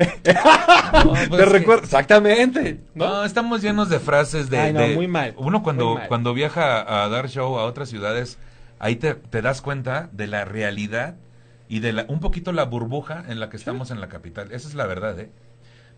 [1.03, 1.83] No, pues te que- recuerdo.
[1.83, 2.79] Exactamente.
[2.95, 3.23] No, ¿no?
[3.25, 4.59] estamos llenos de frases de...
[4.59, 6.07] Ay, no, de- muy mal, Uno cuando, mal.
[6.07, 8.37] cuando viaja a dar show a otras ciudades,
[8.79, 11.15] ahí te, te das cuenta de la realidad
[11.69, 14.51] y de la, un poquito la burbuja en la que estamos en la capital.
[14.51, 15.29] Esa es la verdad, ¿eh?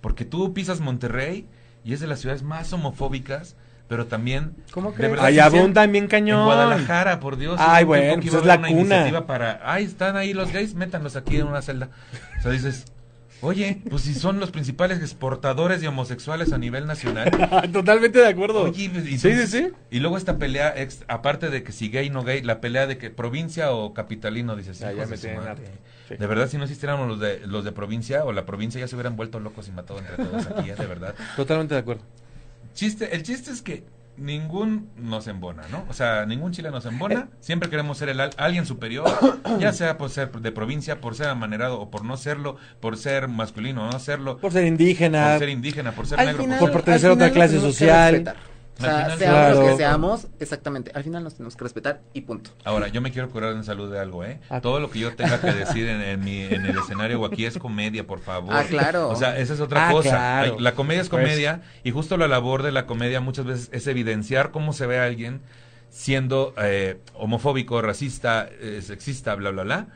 [0.02, 1.48] Porque tú pisas Monterrey
[1.84, 3.56] y es de las ciudades más homofóbicas,
[3.90, 4.54] pero también...
[4.72, 5.12] ¿Cómo crees?
[5.12, 6.40] verdad Ahí sí se- abundan bien cañón.
[6.40, 7.58] En Guadalajara, por Dios.
[7.60, 8.80] Ay, bueno, pues es la una cuna.
[8.80, 11.90] iniciativa para, ay, están ahí los gays, métanlos aquí en una celda.
[12.40, 12.86] O sea, dices,
[13.42, 17.32] oye, pues si son los principales exportadores de homosexuales a nivel nacional.
[17.74, 18.62] Totalmente de acuerdo.
[18.64, 19.68] Oye, pues, sí, sí, entonces- sí.
[19.92, 22.98] Y luego esta pelea, ex- aparte de que si gay no gay, la pelea de
[22.98, 25.42] que provincia o capitalino, dices, Ya, ya hijos me tienen.
[26.08, 26.16] Sí.
[26.18, 28.96] De verdad, si no existieran los de, los de provincia o la provincia ya se
[28.96, 30.76] hubieran vuelto locos y matado entre todos aquí, ¿eh?
[30.76, 31.14] de verdad.
[31.36, 32.02] Totalmente de acuerdo.
[32.74, 33.84] Chiste, el chiste es que
[34.18, 35.86] ningún nos embona, ¿no?
[35.90, 37.30] O sea, ningún chile nos embona.
[37.40, 39.06] Siempre queremos ser el al- alguien superior,
[39.60, 43.28] ya sea por ser de provincia, por ser amanerado o por no serlo, por ser
[43.30, 45.30] masculino o no serlo, Por ser indígena.
[45.32, 46.44] por ser indígena, por ser Al negro.
[46.44, 48.36] final- por pertenecer a otra clase social.
[48.80, 49.66] O sea, final, seamos lo claro.
[49.68, 50.92] que seamos, exactamente.
[50.96, 52.52] Al final nos tenemos que respetar y punto.
[52.64, 54.40] Ahora, yo me quiero curar en salud de algo, ¿eh?
[54.50, 54.62] Ah.
[54.62, 57.46] Todo lo que yo tenga que decir en, en mi, en el escenario o aquí
[57.46, 58.54] es comedia, por favor.
[58.56, 59.10] Ah, claro.
[59.10, 60.10] O sea, esa es otra Ah, cosa.
[60.10, 60.60] claro.
[60.60, 61.22] La comedia es Pues.
[61.24, 65.00] comedia y justo la labor de la comedia muchas veces es evidenciar cómo se ve
[65.00, 65.42] a alguien
[65.90, 69.88] siendo eh, homofóbico, racista, eh, sexista, bla, bla, bla,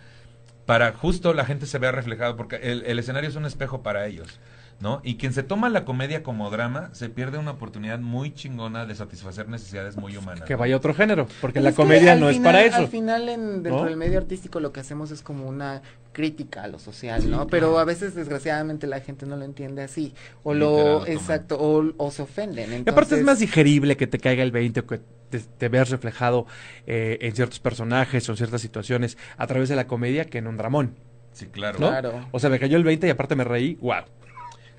[0.66, 4.06] para justo la gente se vea reflejado, porque el, el escenario es un espejo para
[4.08, 4.40] ellos.
[4.84, 5.00] ¿No?
[5.02, 8.94] Y quien se toma la comedia como drama se pierde una oportunidad muy chingona de
[8.96, 10.44] satisfacer necesidades muy humanas.
[10.44, 11.26] Que vaya otro género.
[11.40, 12.76] Porque Pues la comedia no es para eso.
[12.76, 13.86] Al final, en, dentro ¿No?
[13.86, 15.82] del medio artístico, lo que hacemos es como una
[16.12, 17.48] crítica a lo social, ¿no?
[17.48, 20.14] Pero a veces, desgraciadamente, la gente no lo entiende así.
[20.44, 22.84] O Literal, lo exacto, o, o se ofenden.
[22.86, 25.92] Y aparte es más digerible que te caiga el 20 o que te, te veas
[25.92, 26.46] reflejado
[26.88, 30.48] eh, en ciertos personajes o en ciertas situaciones a través de la comedia que en
[30.48, 30.96] un dramón.
[31.32, 31.80] Sí, claro.
[31.80, 31.88] ¿no?
[31.88, 32.28] Claro.
[32.32, 33.76] O sea, me cayó el 20 y aparte me reí.
[33.76, 34.04] ¡Wow!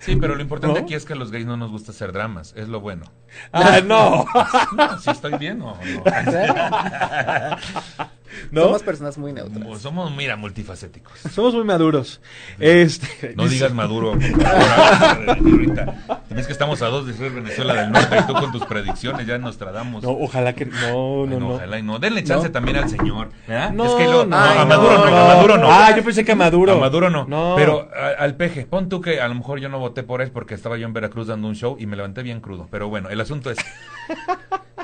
[0.05, 0.85] Sí, pero lo importante ¿No?
[0.85, 3.11] aquí es que a los gays no nos gusta hacer dramas, es lo bueno.
[3.53, 4.27] ¡Ah, no!
[4.77, 6.05] No, ¿Sí estoy bien o no?
[8.51, 8.62] ¿No?
[8.64, 9.80] Somos personas muy neutras.
[9.80, 11.12] Somos, mira, multifacéticos.
[11.32, 12.20] Somos muy maduros.
[12.59, 14.12] Este, No dice- digas Maduro.
[15.28, 15.95] ahorita.
[16.37, 19.26] Es que estamos a dos de ser Venezuela del Norte y tú con tus predicciones
[19.26, 20.03] ya nos tradamos.
[20.03, 21.55] No, ojalá que no, no, no.
[21.55, 21.99] Ojalá y no.
[21.99, 22.53] Denle chance No.
[22.53, 23.30] también al señor.
[23.47, 23.70] ¿verdad?
[23.72, 25.70] No, es que lo- no, a Maduro no, no, a Maduro no.
[25.70, 26.72] Ah, yo pensé que a Maduro.
[26.72, 27.24] A Maduro no.
[27.26, 27.55] No.
[27.57, 30.30] Pero a- al peje, pon tú que a lo mejor yo no voté por él
[30.30, 32.68] porque estaba yo en Veracruz dando un show y me levanté bien crudo.
[32.70, 33.59] Pero bueno, el asunto es.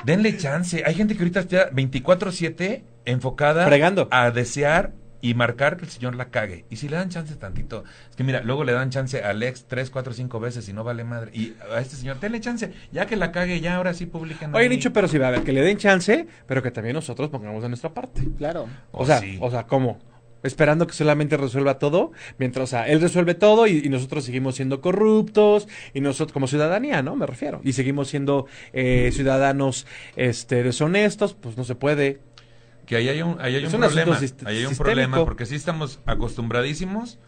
[0.05, 0.83] denle chance.
[0.85, 4.07] Hay gente que ahorita está 24-7 enfocada Fregando.
[4.11, 4.93] a desear
[5.23, 6.65] y marcar que el señor la cague.
[6.71, 9.65] Y si le dan chance tantito, es que mira, luego le dan chance al ex
[9.67, 11.29] 3, 4, 5 veces y no vale madre.
[11.33, 14.55] Y a este señor, denle chance, ya que la cague, ya ahora sí publiquen.
[14.55, 14.67] Oye.
[14.67, 17.61] Nicho, pero sí, va a ver, que le den chance, pero que también nosotros pongamos
[17.61, 18.23] de nuestra parte.
[18.37, 18.63] Claro.
[18.91, 19.37] O Oh, sea, sí.
[19.39, 19.99] o sea, ¿cómo?
[20.41, 24.55] Esperando que solamente resuelva todo, mientras, o sea, él resuelve todo y, y nosotros seguimos
[24.55, 27.15] siendo corruptos, y nosotros, como ciudadanía, ¿no?
[27.15, 27.61] Me refiero.
[27.63, 29.85] Y seguimos siendo eh, ciudadanos
[30.15, 32.21] este, deshonestos, pues no se puede.
[32.91, 34.17] Que ahí hay un, ahí hay Es un problema.
[34.17, 34.83] Ahí hay un sistémico.
[34.83, 37.19] problema porque sí estamos acostumbradísimos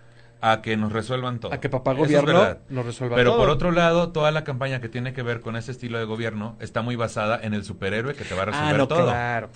[0.42, 1.54] a que nos resuelvan todo.
[1.54, 3.40] A que papá es gobierno nos resuelva Pero todo.
[3.40, 6.58] por otro lado, toda la campaña que tiene que ver con ese estilo de gobierno
[6.60, 9.04] está muy basada en el superhéroe que te va a resolver Ah, no, todo.
[9.06, 9.50] claro.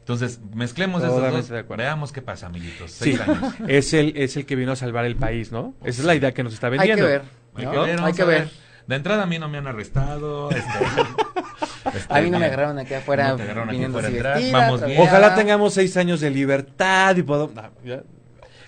[0.00, 1.68] Entonces, mezclemos esos dos.
[1.76, 2.90] Veamos qué pasa, amiguitos.
[2.90, 3.54] Sí, Seis años.
[3.68, 5.74] es el, es el que vino a salvar el país, ¿no?
[5.84, 7.04] Esa es la idea que nos está Hay vendiendo.
[7.04, 7.22] que ver.
[7.54, 8.50] Hay que ver, Hay que ver.
[8.86, 10.50] De entrada a mí no me han arrestado.
[10.50, 10.60] este,
[11.96, 14.18] este, A mí no me agarraron aquí afuera No te agarraron aquí viniendo afuera así
[14.18, 15.00] atrás, vestida, vamos bien.
[15.00, 17.56] Ojalá tengamos seis años de libertad y podamos...
[17.56, 18.02] ah, ya.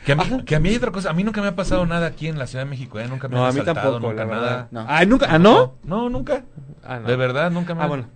[0.05, 1.09] Que a, mí, que a mí hay otra cosa.
[1.11, 3.01] A mí nunca me ha pasado nada aquí en la Ciudad de México.
[3.01, 3.09] ¿eh?
[3.09, 4.69] Nunca me No, han a mí asaltado, tampoco, nunca la nada.
[4.71, 4.85] No.
[4.87, 5.27] Ah, ¿nunca?
[5.31, 5.77] ¿Ah, no?
[5.83, 6.45] No, nunca.
[6.85, 7.09] Ah, no.
[7.09, 8.09] De verdad, nunca me Ah, han- bueno.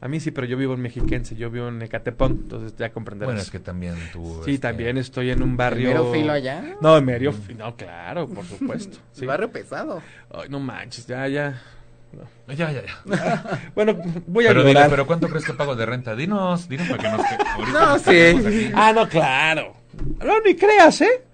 [0.00, 3.28] A mí sí, pero yo vivo en Mexiquense, yo vivo en Ecatepón, entonces ya comprenderás.
[3.28, 4.42] Bueno, es que también tú...
[4.44, 5.88] Sí, este, también estoy en un ¿El barrio...
[5.88, 6.76] mero filo allá?
[6.80, 8.98] No, en medio filo, no, claro, por supuesto.
[9.12, 9.26] Sí.
[9.26, 10.00] Barrio pesado.
[10.32, 11.60] Ay, no manches, ya, ya.
[12.46, 13.60] Ya, ya, ya.
[13.74, 14.86] Bueno, voy a Pero dile.
[14.88, 16.14] ¿pero cuánto crees que pago de renta?
[16.14, 17.26] Dinos, dinos para que nos...
[17.26, 18.70] que- No, nos sí.
[18.74, 19.74] Ah, no, claro.
[20.24, 21.24] No, ni creas, ¿eh?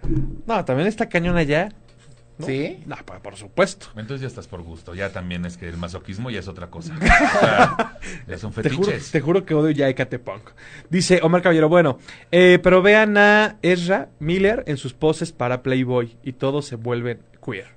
[0.47, 1.69] No, también está cañón allá.
[2.39, 2.47] ¿No?
[2.47, 2.82] ¿Sí?
[2.87, 3.87] No, pues, por supuesto.
[3.97, 4.95] Entonces ya estás por gusto.
[4.95, 6.95] Ya también es que el masoquismo ya es otra cosa.
[7.01, 9.11] O sea, ya son Te juro, fetiches.
[9.11, 10.51] te juro que odio ya Ecatepunk.
[10.91, 11.99] Dice Omar Caballero, bueno,
[12.30, 17.20] eh, pero vean a Ezra Miller en sus poses para Playboy y todos se vuelven
[17.45, 17.68] queer.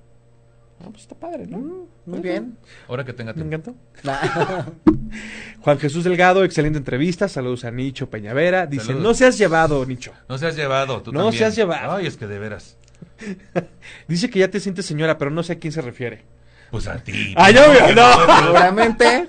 [0.81, 1.57] Ah, pues está padre, ¿no?
[1.57, 2.57] Mm, Muy bien.
[2.87, 3.71] Ahora que tenga Me tiempo.
[3.71, 3.75] encantó.
[4.03, 4.65] Nah.
[5.61, 7.27] Juan Jesús Delgado, excelente entrevista.
[7.27, 8.65] Saludos a Nicho Peñavera.
[8.67, 9.03] Dice, Saludos.
[9.03, 10.11] no seas llevado, Nicho.
[10.29, 11.39] No seas llevado, tú No también.
[11.39, 11.93] seas llevado.
[11.95, 12.77] Ay, es que de veras.
[14.07, 16.23] Dice que ya te sientes señora, pero no sé a quién se refiere.
[16.71, 17.33] Pues a ti.
[17.37, 17.61] Ah, yo,
[17.93, 18.41] no.
[18.41, 19.27] Seguramente.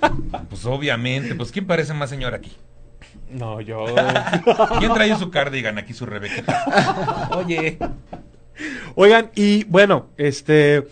[0.49, 1.35] Pues obviamente.
[1.35, 2.57] Pues ¿quién parece más señor aquí?
[3.31, 3.85] No, yo.
[4.79, 7.29] ¿Quién trae su cardigan aquí, su Rebequita?
[7.33, 7.79] Oye.
[8.97, 10.87] Oigan, y bueno, este.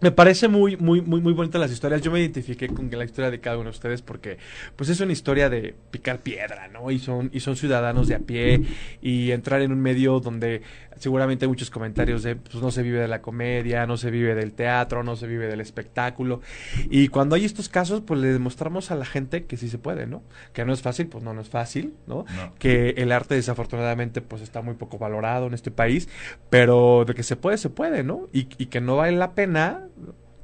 [0.00, 2.00] Me parece muy, muy, muy, muy bonita las historias.
[2.00, 4.38] Yo me identifiqué con la historia de cada uno de ustedes porque,
[4.74, 6.90] pues, es una historia de picar piedra, ¿no?
[6.90, 8.62] Y son, y son ciudadanos de a pie
[9.02, 10.62] y entrar en un medio donde
[11.00, 14.34] seguramente hay muchos comentarios de, pues, no se vive de la comedia, no se vive
[14.34, 16.40] del teatro, no se vive del espectáculo.
[16.90, 20.06] Y cuando hay estos casos, pues, le demostramos a la gente que sí se puede,
[20.06, 20.22] ¿no?
[20.52, 22.24] Que no es fácil, pues no, no es fácil, ¿no?
[22.36, 22.54] No.
[22.58, 26.08] que el arte desafortunadamente pues está muy poco valorado en este país,
[26.50, 28.28] pero de que se puede, se puede, ¿no?
[28.32, 29.88] Y, y que no vale la pena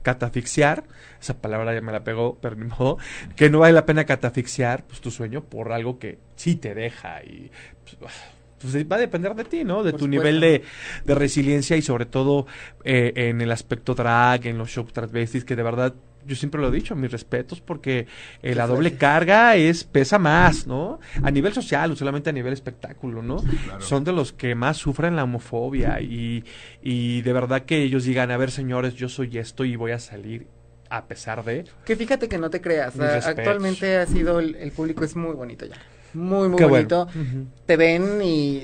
[0.06, 0.84] catafixiar,
[1.20, 2.96] esa palabra ya me la pegó, pero ni modo,
[3.34, 7.24] que no vale la pena catafixiar pues tu sueño por algo que sí te deja
[7.24, 7.50] y
[7.98, 8.14] pues,
[8.60, 9.82] pues va a depender de ti, ¿no?
[9.82, 10.24] De Por tu supuesto.
[10.24, 10.62] nivel de,
[11.04, 12.46] de resiliencia y sobre todo
[12.84, 15.94] eh, en el aspecto drag, en los shows transvestis, que de verdad
[16.26, 18.08] yo siempre lo he dicho, mis respetos, porque
[18.42, 20.98] eh, la doble carga es pesa más, ¿no?
[21.22, 23.36] A nivel social, no solamente a nivel espectáculo, ¿no?
[23.36, 23.80] Claro.
[23.80, 26.42] Son de los que más sufren la homofobia y,
[26.82, 30.00] y de verdad que ellos digan, a ver señores, yo soy esto y voy a
[30.00, 30.48] salir
[30.90, 31.64] a pesar de...
[31.84, 32.98] Que fíjate que no te creas.
[32.98, 35.76] Actualmente ha sido el, el público es muy bonito ya.
[36.16, 37.06] Muy, muy Qué bonito.
[37.14, 37.46] bueno.
[37.66, 38.62] Te ven y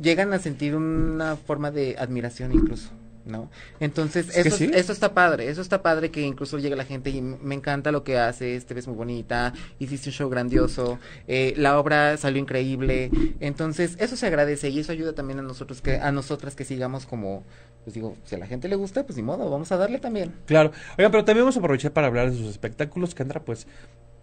[0.00, 2.90] llegan a sentir una forma de admiración incluso.
[3.26, 3.48] ¿No?
[3.80, 4.70] Entonces, Es eso, sí.
[4.74, 8.04] eso está padre, eso está padre que incluso llegue la gente y me encanta lo
[8.04, 13.10] que haces, te ves muy bonita, hiciste un show grandioso, eh, la obra salió increíble,
[13.40, 17.06] entonces eso se agradece y eso ayuda también a nosotros que, a nosotras que sigamos
[17.06, 17.44] como,
[17.84, 20.34] pues digo, si a la gente le gusta, pues ni modo, vamos a darle también.
[20.44, 20.72] Claro.
[20.98, 23.14] Oigan, pero también vamos a aprovechar para hablar de sus espectáculos.
[23.14, 23.66] Kendra, pues,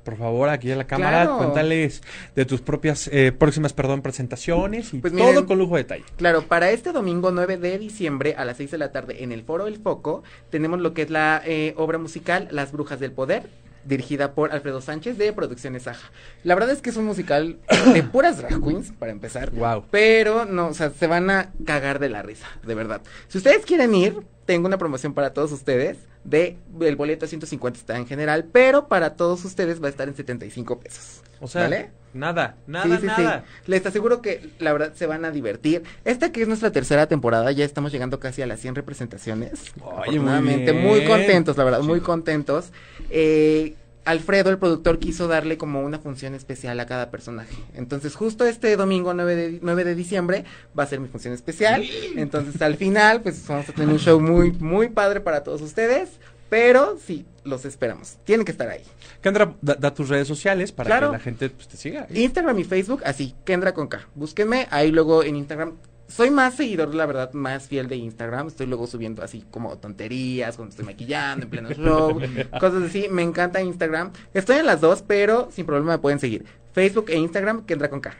[0.03, 1.37] por favor, aquí en la cámara, Claro.
[1.37, 2.01] cuéntales
[2.35, 6.03] de tus propias, eh, próximas, perdón, presentaciones y Pues todo con lujo de detalle.
[6.17, 9.43] Claro, para este domingo 9 de diciembre a las 6 de la tarde en el
[9.43, 13.43] Foro El Foco tenemos lo que es la eh, obra musical Las Brujas del Poder,
[13.83, 16.11] dirigida por Alfredo Sánchez de Producciones Aja.
[16.43, 17.57] La verdad es que es un musical
[17.93, 19.49] de puras drag queens, para empezar.
[19.51, 19.85] Wow.
[19.89, 23.01] Pero no, o sea, se van a cagar de la risa, de verdad.
[23.27, 25.97] Si ustedes quieren ir, tengo una promoción para todos ustedes.
[26.23, 30.07] De el boleto a 150 está en general, pero para todos ustedes va a estar
[30.07, 31.21] en 75 pesos.
[31.39, 31.89] O sea, ¿Vale?
[32.13, 33.21] nada, nada, Sí, sí, sí.
[33.23, 33.43] nada.
[33.65, 35.81] Les aseguro que la verdad se van a divertir.
[36.05, 39.73] Esta que es nuestra tercera temporada, ya estamos llegando casi a las 100 representaciones.
[39.81, 42.71] Oye, muy muy contentos, la verdad, muy contentos.
[43.09, 43.73] Eh,
[44.03, 47.55] Alfredo, el productor, quiso darle como una función especial a cada personaje.
[47.75, 50.43] Entonces, justo este domingo 9 de, 9 de diciembre
[50.77, 51.83] va a ser mi función especial.
[52.15, 56.09] Entonces, al final, pues vamos a tener un show muy, muy padre para todos ustedes.
[56.49, 58.17] Pero sí, los esperamos.
[58.25, 58.83] Tienen que estar ahí.
[59.21, 61.11] Kendra, da, da tus redes sociales para Claro.
[61.11, 62.07] que la gente pues, te siga.
[62.13, 64.05] Instagram y Facebook, así, Kendra con K.
[64.15, 65.77] Búsquenme, ahí luego en Instagram.
[66.11, 68.47] Soy más seguidor, la verdad, más fiel de Instagram.
[68.47, 72.19] Estoy luego subiendo así como tonterías, cuando estoy maquillando, en pleno show,
[72.59, 73.07] cosas así.
[73.09, 74.11] Me encanta Instagram.
[74.33, 76.45] Estoy en las dos, pero sin problema me pueden seguir.
[76.73, 78.13] Facebook e Instagram, Kendra con K.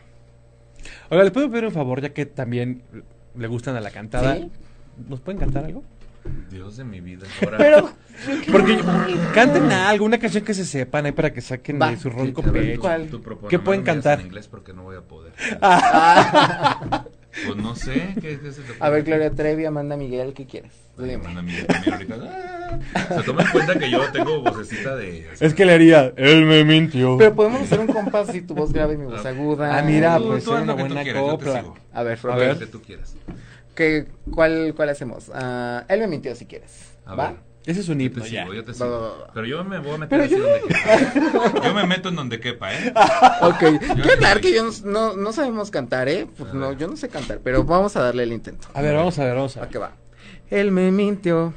[1.10, 2.82] Oiga, ¿les puedo pedir un favor ya que también
[3.38, 4.36] le gustan a la cantada?
[4.36, 4.50] ¿Sí?
[5.10, 5.84] ¿Nos pueden cantar algo?
[6.50, 7.26] Dios de mi vida.
[7.42, 7.90] Ahora, Pero,
[8.52, 8.80] Porque
[9.34, 11.92] canten algo, una canción que se sepan ahí para que saquen Va.
[11.92, 12.82] de su ronco pecho.
[13.50, 14.20] ¿Qué pueden cantar?
[14.20, 15.34] En inglés porque no voy a poder.
[15.62, 17.06] ah,
[17.46, 18.14] Pues no sé.
[18.22, 19.04] ¿qué, qué se te a ver?
[19.04, 20.72] Gloria Trevi, Amanda Miguel, ¿qué quieres?
[20.98, 21.24] Ay, dime.
[21.24, 22.80] manda mi- también ahorita, ah.
[23.10, 25.28] O sea, toma en cuenta que yo tengo vocecita de.
[25.40, 27.18] Es que le haría, él me mintió.
[27.18, 29.78] Pero podemos hacer un compás si tu voz grave y mi voz aguda.
[29.78, 31.64] Ah, mira, Tú- pues tú una buena quieras, copla.
[31.94, 32.60] A ver, A Roberto.
[32.60, 32.60] ver.
[32.60, 33.16] Que tú quieras.
[33.76, 35.32] ¿Qué, cuál, ¿Cuál hacemos?
[35.34, 36.92] Ah, él me mintió si quieres.
[37.06, 37.28] A ¿Va?
[37.32, 37.38] ver.
[37.66, 38.42] Ese es un Yo himno te ya.
[38.42, 38.90] sigo, yo te Va, sigo.
[38.90, 39.28] va, va, va.
[39.34, 41.68] Pero yo me voy a meter Pero así yo- donde quepa.
[41.68, 42.94] Yo me meto en donde quepa, ¿eh?
[43.42, 43.62] Ok,
[43.98, 46.28] Yo qué hablar que yo no, no, sabemos cantar, ¿eh?
[46.38, 48.68] Pues A no, yo no sé cantar, pero vamos a darle el intento.
[48.74, 49.72] A ver, vamos a ver, vamos a ¿A ver.
[49.72, 49.92] qué va?
[50.50, 51.54] Él me mintió.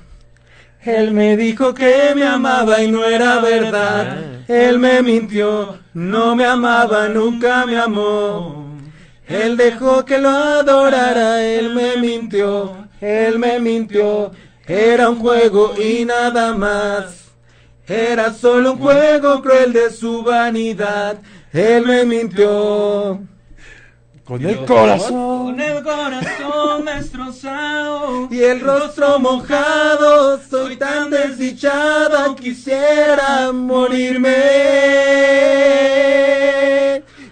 [0.82, 4.42] Él me dijo que me amaba y no era verdad.
[4.46, 8.76] Él me mintió, no me amaba, nunca me amó.
[9.26, 14.32] Él dejó que lo adorara, él me mintió, él me mintió.
[14.66, 17.24] Era un juego y nada más.
[17.86, 21.18] Era solo un juego cruel de su vanidad.
[21.52, 23.20] Él me mintió.
[24.24, 25.44] Con ¿Y el corazón.
[25.44, 34.32] Con el corazón destrozado Y el rostro mojado, soy tan desdichada, quisiera morirme.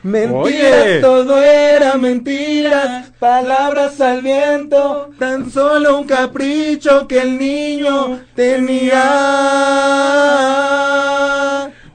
[0.02, 8.98] Mentira, todo era mentira, palabras al viento, tan solo un capricho que el niño tenía.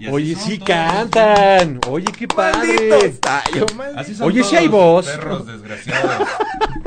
[0.10, 0.68] Oye, son sí todos.
[0.70, 1.80] cantan.
[1.88, 3.14] Oye, qué padre.
[3.96, 5.08] Así son Oye, sí todos, hay voz.
[5.08, 6.28] Perros desgraciados.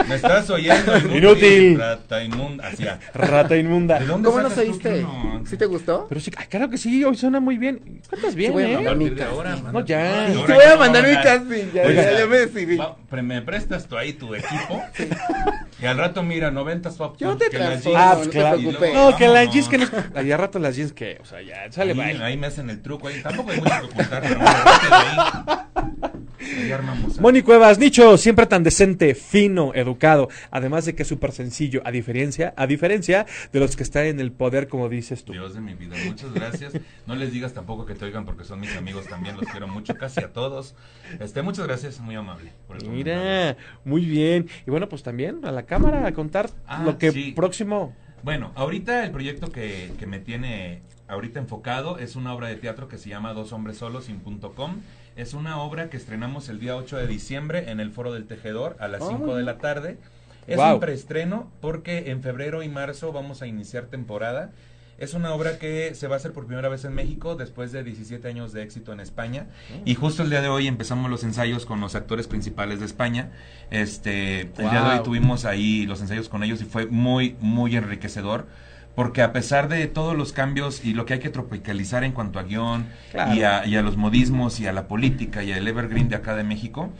[0.08, 0.96] ¿Me estás oyendo?
[1.16, 1.78] Inútil.
[1.78, 2.66] Rata inmunda.
[2.68, 2.84] Así.
[3.14, 3.98] Rata inmunda.
[3.98, 5.02] ¿De dónde ¿Cómo nos oíste?
[5.02, 5.42] no?
[5.46, 6.06] ¿Sí te gustó?
[6.08, 8.00] Pero sí, claro que sí, hoy suena muy bien.
[8.08, 8.74] Cantas bien, voy a ¿eh?
[8.76, 9.72] mandar mi casting.
[9.72, 10.26] No, ya.
[10.26, 12.78] Ay, Te voy a mandar mi casting, ya, ya, ya me decidí.
[13.22, 14.82] Me prestas tú ahí tu equipo.
[15.82, 17.16] Y al rato, mira, 90 swap.
[17.16, 18.56] Yo te que la transformo, jeans- Ah, no pues te claro.
[18.58, 18.94] preocupes.
[18.94, 19.54] No, que las Vámonos.
[19.54, 19.86] jeans que no.
[20.20, 23.08] Allá rato las jeans que, o sea, ya, sale, ahí, ahí me hacen el truco.
[23.08, 23.22] Ahí.
[23.22, 24.40] Tampoco hay mucho que ocultar, pero
[27.20, 31.90] Moni Cuevas, Nicho, siempre tan decente, fino, educado, además de que es súper sencillo, a
[31.90, 35.32] diferencia, a diferencia de los que están en el poder, como dices tú.
[35.32, 36.72] Dios de mi vida, muchas gracias.
[37.06, 39.94] No les digas tampoco que te oigan porque son mis amigos también, los quiero mucho,
[39.96, 40.74] casi a todos.
[41.18, 42.52] Este, muchas gracias, muy amable.
[42.66, 43.20] por el comentario.
[43.20, 44.48] Mira, muy bien.
[44.66, 47.32] Y bueno, pues también a la cámara a contar Ah, lo que sí.
[47.36, 47.94] próximo.
[48.22, 52.86] Bueno, ahorita el proyecto que, que me tiene ahorita enfocado es una obra de teatro
[52.86, 54.76] que se llama Dos Hombres Solos sin punto com.
[55.20, 58.78] Es una obra que estrenamos el día 8 de diciembre en el Foro del Tejedor
[58.80, 59.98] a las Oh, 5 muy de la tarde.
[60.46, 64.50] Es un preestreno porque en febrero y marzo vamos a iniciar temporada.
[64.96, 67.84] Es una obra que se va a hacer por primera vez en México después de
[67.84, 69.46] 17 años de éxito en España.
[69.84, 73.30] Y justo el día de hoy empezamos los ensayos con los actores principales de España.
[73.70, 77.76] Este, el día de hoy tuvimos ahí los ensayos con ellos y fue muy, muy
[77.76, 78.46] enriquecedor.
[78.94, 82.38] Porque a pesar de todos los cambios y lo que hay que tropicalizar en cuanto
[82.38, 83.34] a guion Claro.
[83.34, 86.34] y, a, y a los modismos y a la política y al evergreen de acá
[86.34, 86.90] de México,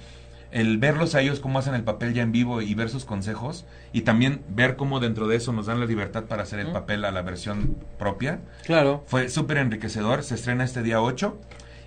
[0.53, 3.67] el verlos a ellos cómo hacen el papel ya en vivo y ver sus consejos
[3.93, 7.05] y también ver cómo dentro de eso nos dan la libertad para hacer el papel
[7.05, 9.05] a la versión propia, Claro.
[9.07, 10.23] fue súper enriquecedor.
[10.25, 11.39] Se estrena este día 8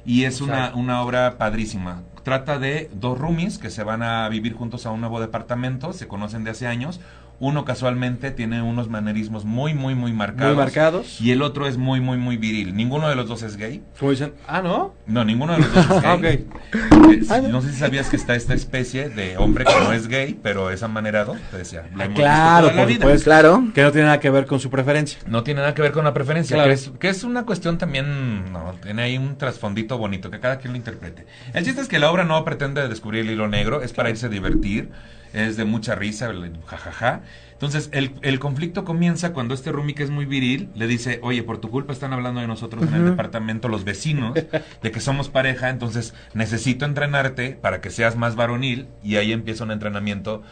[0.06, 2.04] y es una, una obra padrísima.
[2.24, 6.08] Trata de dos roomies que se van a vivir juntos a un nuevo departamento, se
[6.08, 7.02] conocen de hace años.
[7.44, 10.56] Uno casualmente tiene unos manerismos muy, muy, muy marcados.
[10.56, 11.20] Muy marcados.
[11.20, 12.74] Y el otro es muy, muy, muy viril.
[12.74, 13.84] Ninguno de los dos es gay.
[14.00, 14.94] Como dicen, ah, ¿no?
[15.08, 16.04] No, ninguno de los dos es gay.
[16.08, 16.24] Ah, ok.
[16.24, 20.08] Eh, si- no sé si sabías que está esta especie de hombre que no es
[20.08, 21.36] gay, pero es amanerado.
[21.52, 21.84] Te decía.
[21.94, 23.00] lo Ah, claro, la vida.
[23.02, 23.26] supuesto.
[23.26, 23.64] Claro.
[23.76, 25.20] Que no tiene nada que ver con su preferencia.
[25.28, 26.70] No tiene nada que ver con la preferencia, Claro.
[26.70, 30.60] que, es, que es una cuestión también, no, tiene ahí un trasfondito bonito, que cada
[30.60, 31.26] quien lo interprete.
[31.54, 34.28] El chiste es que la obra no pretende descubrir el hilo negro, es para irse
[34.28, 34.90] a divertir,
[35.34, 37.22] es de mucha risa, el jajaja.
[37.54, 41.44] Entonces, el, el conflicto comienza cuando este Rumi, que es muy viril, le dice, oye,
[41.44, 45.30] por tu culpa están hablando de nosotros en el departamento los vecinos, de que somos
[45.30, 50.44] pareja, entonces necesito entrenarte para que seas más varonil, y ahí empieza un entrenamiento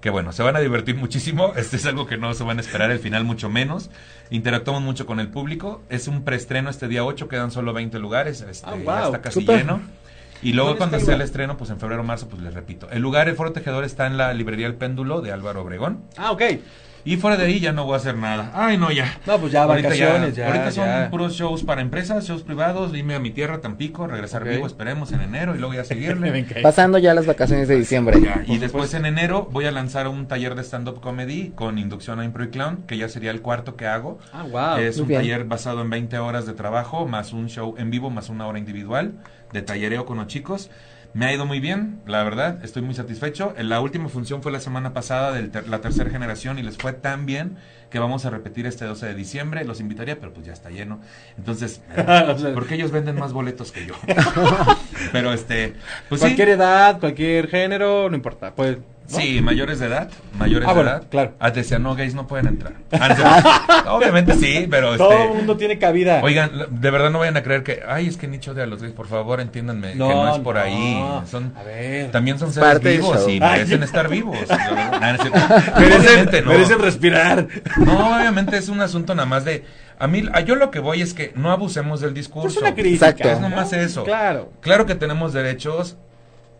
[0.00, 1.54] que bueno, se van a divertir muchísimo.
[1.56, 3.90] Este es algo que no se van a esperar, el final mucho menos.
[4.30, 5.82] Interactuamos mucho con el público.
[5.88, 8.42] Es un preestreno este día 8, quedan solo 20 lugares.
[8.42, 9.80] Este, Ah, ya wow, está casi lleno.
[10.42, 12.42] Y luego ¿Dónde cuando está el sea el estreno, pues en febrero o marzo, pues
[12.42, 12.88] les repito.
[12.90, 16.02] El lugar, el Foro Tejedor, está en la librería El Péndulo de Álvaro Obregón.
[16.16, 16.42] Ah, ok.
[17.04, 18.50] Y fuera de ahí ya no voy a hacer nada.
[18.54, 19.18] Ay, no, ya.
[19.26, 21.08] No, pues ya Ahorita vacaciones, ya, ahorita son ya.
[21.10, 22.94] puros shows para empresas, shows privados.
[22.94, 26.44] Irme a mi tierra, Tampico, regresar vivo, esperemos en enero y luego ya seguirle.
[26.62, 28.20] Pasando ya las vacaciones de diciembre.
[28.20, 32.20] Ya, y después en enero voy a lanzar un taller de stand-up comedy con inducción
[32.20, 34.18] a Impro y Clown, que ya sería el cuarto que hago.
[34.32, 34.76] Ah, wow.
[34.78, 35.20] es muy un bien.
[35.22, 38.58] taller basado en 20 horas de trabajo, más un show en vivo, más una hora
[38.58, 39.12] individual
[39.52, 40.70] de tallereo con los chicos.
[41.14, 43.54] Me ha ido muy bien, la verdad, estoy muy satisfecho.
[43.58, 47.24] La última función fue la semana pasada de la tercera generación y les fue tan
[47.24, 47.56] bien
[47.90, 49.64] que vamos a repetir este 12 de diciembre.
[49.64, 51.00] Los invitaría, pero pues ya está lleno.
[51.38, 53.94] Entonces, sea, porque ellos venden más boletos que yo.
[55.12, 55.74] pero este,
[56.10, 56.26] pues sí.
[56.26, 58.54] cualquier edad, cualquier género, no importa.
[58.54, 58.76] Pues,
[59.10, 59.16] ¿no?
[59.18, 61.02] Sí, mayores de edad, mayores Ah, de bueno, edad.
[61.08, 61.32] claro.
[61.38, 62.74] Ah, decía, no, gays no pueden entrar.
[62.92, 63.94] Ah, no.
[63.96, 64.98] Obviamente sí, pero este...
[64.98, 66.20] Todo el mundo tiene cabida.
[66.22, 68.82] Oigan, de verdad no vayan a creer que, ay, es que nicho de a los
[68.82, 70.60] gays, por favor, entiéndanme, que no es por no.
[70.60, 71.02] ahí.
[71.30, 72.10] Son, A ver.
[72.10, 73.40] también son seres Parte vivos y Ay.
[73.40, 74.36] merecen estar vivos.
[74.48, 75.00] no.
[75.00, 75.32] Merecen,
[76.00, 76.50] Obviamente no.
[76.50, 77.46] merecen respirar.
[77.78, 79.64] No, obviamente es un asunto nada más de...
[80.00, 82.48] A mí, a yo lo que voy es que no abusemos del discurso.
[82.48, 83.08] Es una crítica.
[83.08, 83.28] Exacto.
[83.30, 84.04] Es nomás eso.
[84.04, 84.52] Claro.
[84.60, 85.96] Claro que tenemos derechos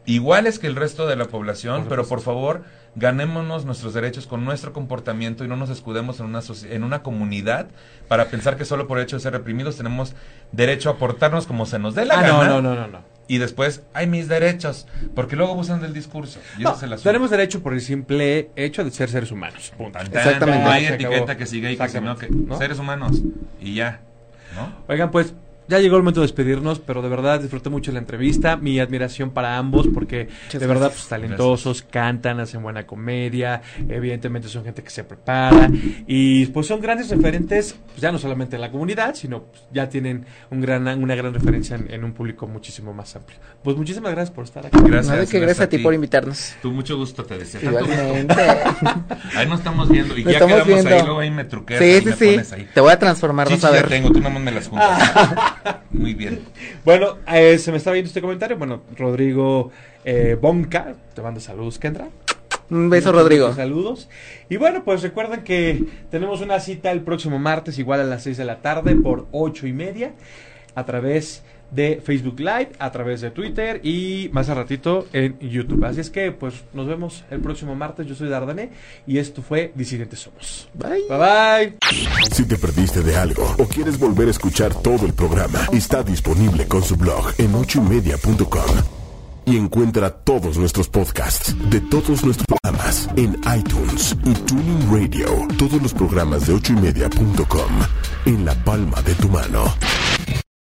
[0.08, 2.64] iguales que el resto de la población, Por pero por favor,
[2.96, 6.40] ganémonos nuestros derechos con nuestro comportamiento y no nos escudemos en una,
[6.70, 7.68] en una comunidad
[8.08, 10.14] para pensar que solo por el hecho de ser reprimidos tenemos
[10.50, 12.44] derecho a portarnos como se nos dé la Ah, gana.
[12.44, 13.18] no, no, no, no, no.
[13.30, 16.40] Y después, hay mis derechos, porque luego abusan del discurso.
[16.58, 17.10] Y No, ese es el asunto.
[17.10, 19.74] tenemos derecho por el simple hecho de ser seres humanos.
[19.76, 19.98] Punto.
[19.98, 20.64] Exactamente.
[20.64, 21.38] No hay etiqueta acabó.
[21.38, 23.20] que siga y que si no, que seres humanos.
[23.60, 24.00] Y ya.
[24.56, 24.72] ¿No?
[24.88, 25.34] Oigan, pues
[25.68, 29.30] ya llegó el momento de despedirnos, pero de verdad disfruté mucho la entrevista, mi admiración
[29.30, 30.92] para ambos, porque de verdad gracias.
[30.92, 35.70] pues talentosos, cantan, hacen buena comedia, evidentemente son gente que se prepara
[36.06, 39.88] y pues son grandes referentes, pues, ya no solamente en la comunidad, sino pues, ya
[39.88, 43.38] tienen un gran, una gran referencia en, en un público muchísimo más amplio.
[43.62, 44.78] Pues muchísimas gracias por estar aquí.
[44.82, 45.18] Gracias.
[45.18, 46.54] No, que gracias a ti por invitarnos.
[46.62, 47.60] Tú mucho gusto te deseo.
[47.62, 48.34] Igualmente.
[49.36, 50.16] Ahí nos estamos viendo.
[50.16, 50.94] Y Nos ya estamos quedamos viendo.
[50.94, 51.80] ahí, luego ahí me truqueas.
[51.80, 52.24] Sí, ahí sí, me sí.
[52.26, 52.68] pones ahí.
[52.72, 53.88] Te voy a transformar, Chichis a ya ver.
[53.88, 54.98] tengo, tú nomás me las juntas.
[55.90, 56.40] Muy bien.
[56.84, 59.70] Bueno, eh, se me está viendo este comentario, bueno, Rodrigo
[60.04, 62.08] eh, Bonca, te manda saludos, Kendra.
[62.70, 63.54] Un beso, Muchos, Rodrigo.
[63.54, 64.08] Saludos.
[64.50, 68.36] Y bueno, pues recuerden que tenemos una cita el próximo martes, igual a las 6
[68.36, 70.12] de la tarde, por ocho y media,
[70.74, 75.84] a través de Facebook Live, a través de Twitter y más a ratito en YouTube.
[75.84, 78.06] Así es que, pues, nos vemos el próximo martes.
[78.06, 78.70] Yo soy Dardane
[79.06, 80.68] y esto fue Disidentes Somos.
[80.74, 81.04] Bye.
[81.08, 81.78] Bye bye.
[82.32, 86.66] Si te perdiste de algo o quieres volver a escuchar todo el programa, está disponible
[86.66, 88.98] con su blog en ochoymedia.com.
[89.46, 95.26] Y encuentra todos nuestros podcasts de todos nuestros programas en iTunes y Tuning Radio.
[95.56, 97.70] Todos los programas de ochoymedia.com
[98.26, 99.74] en la palma de tu mano.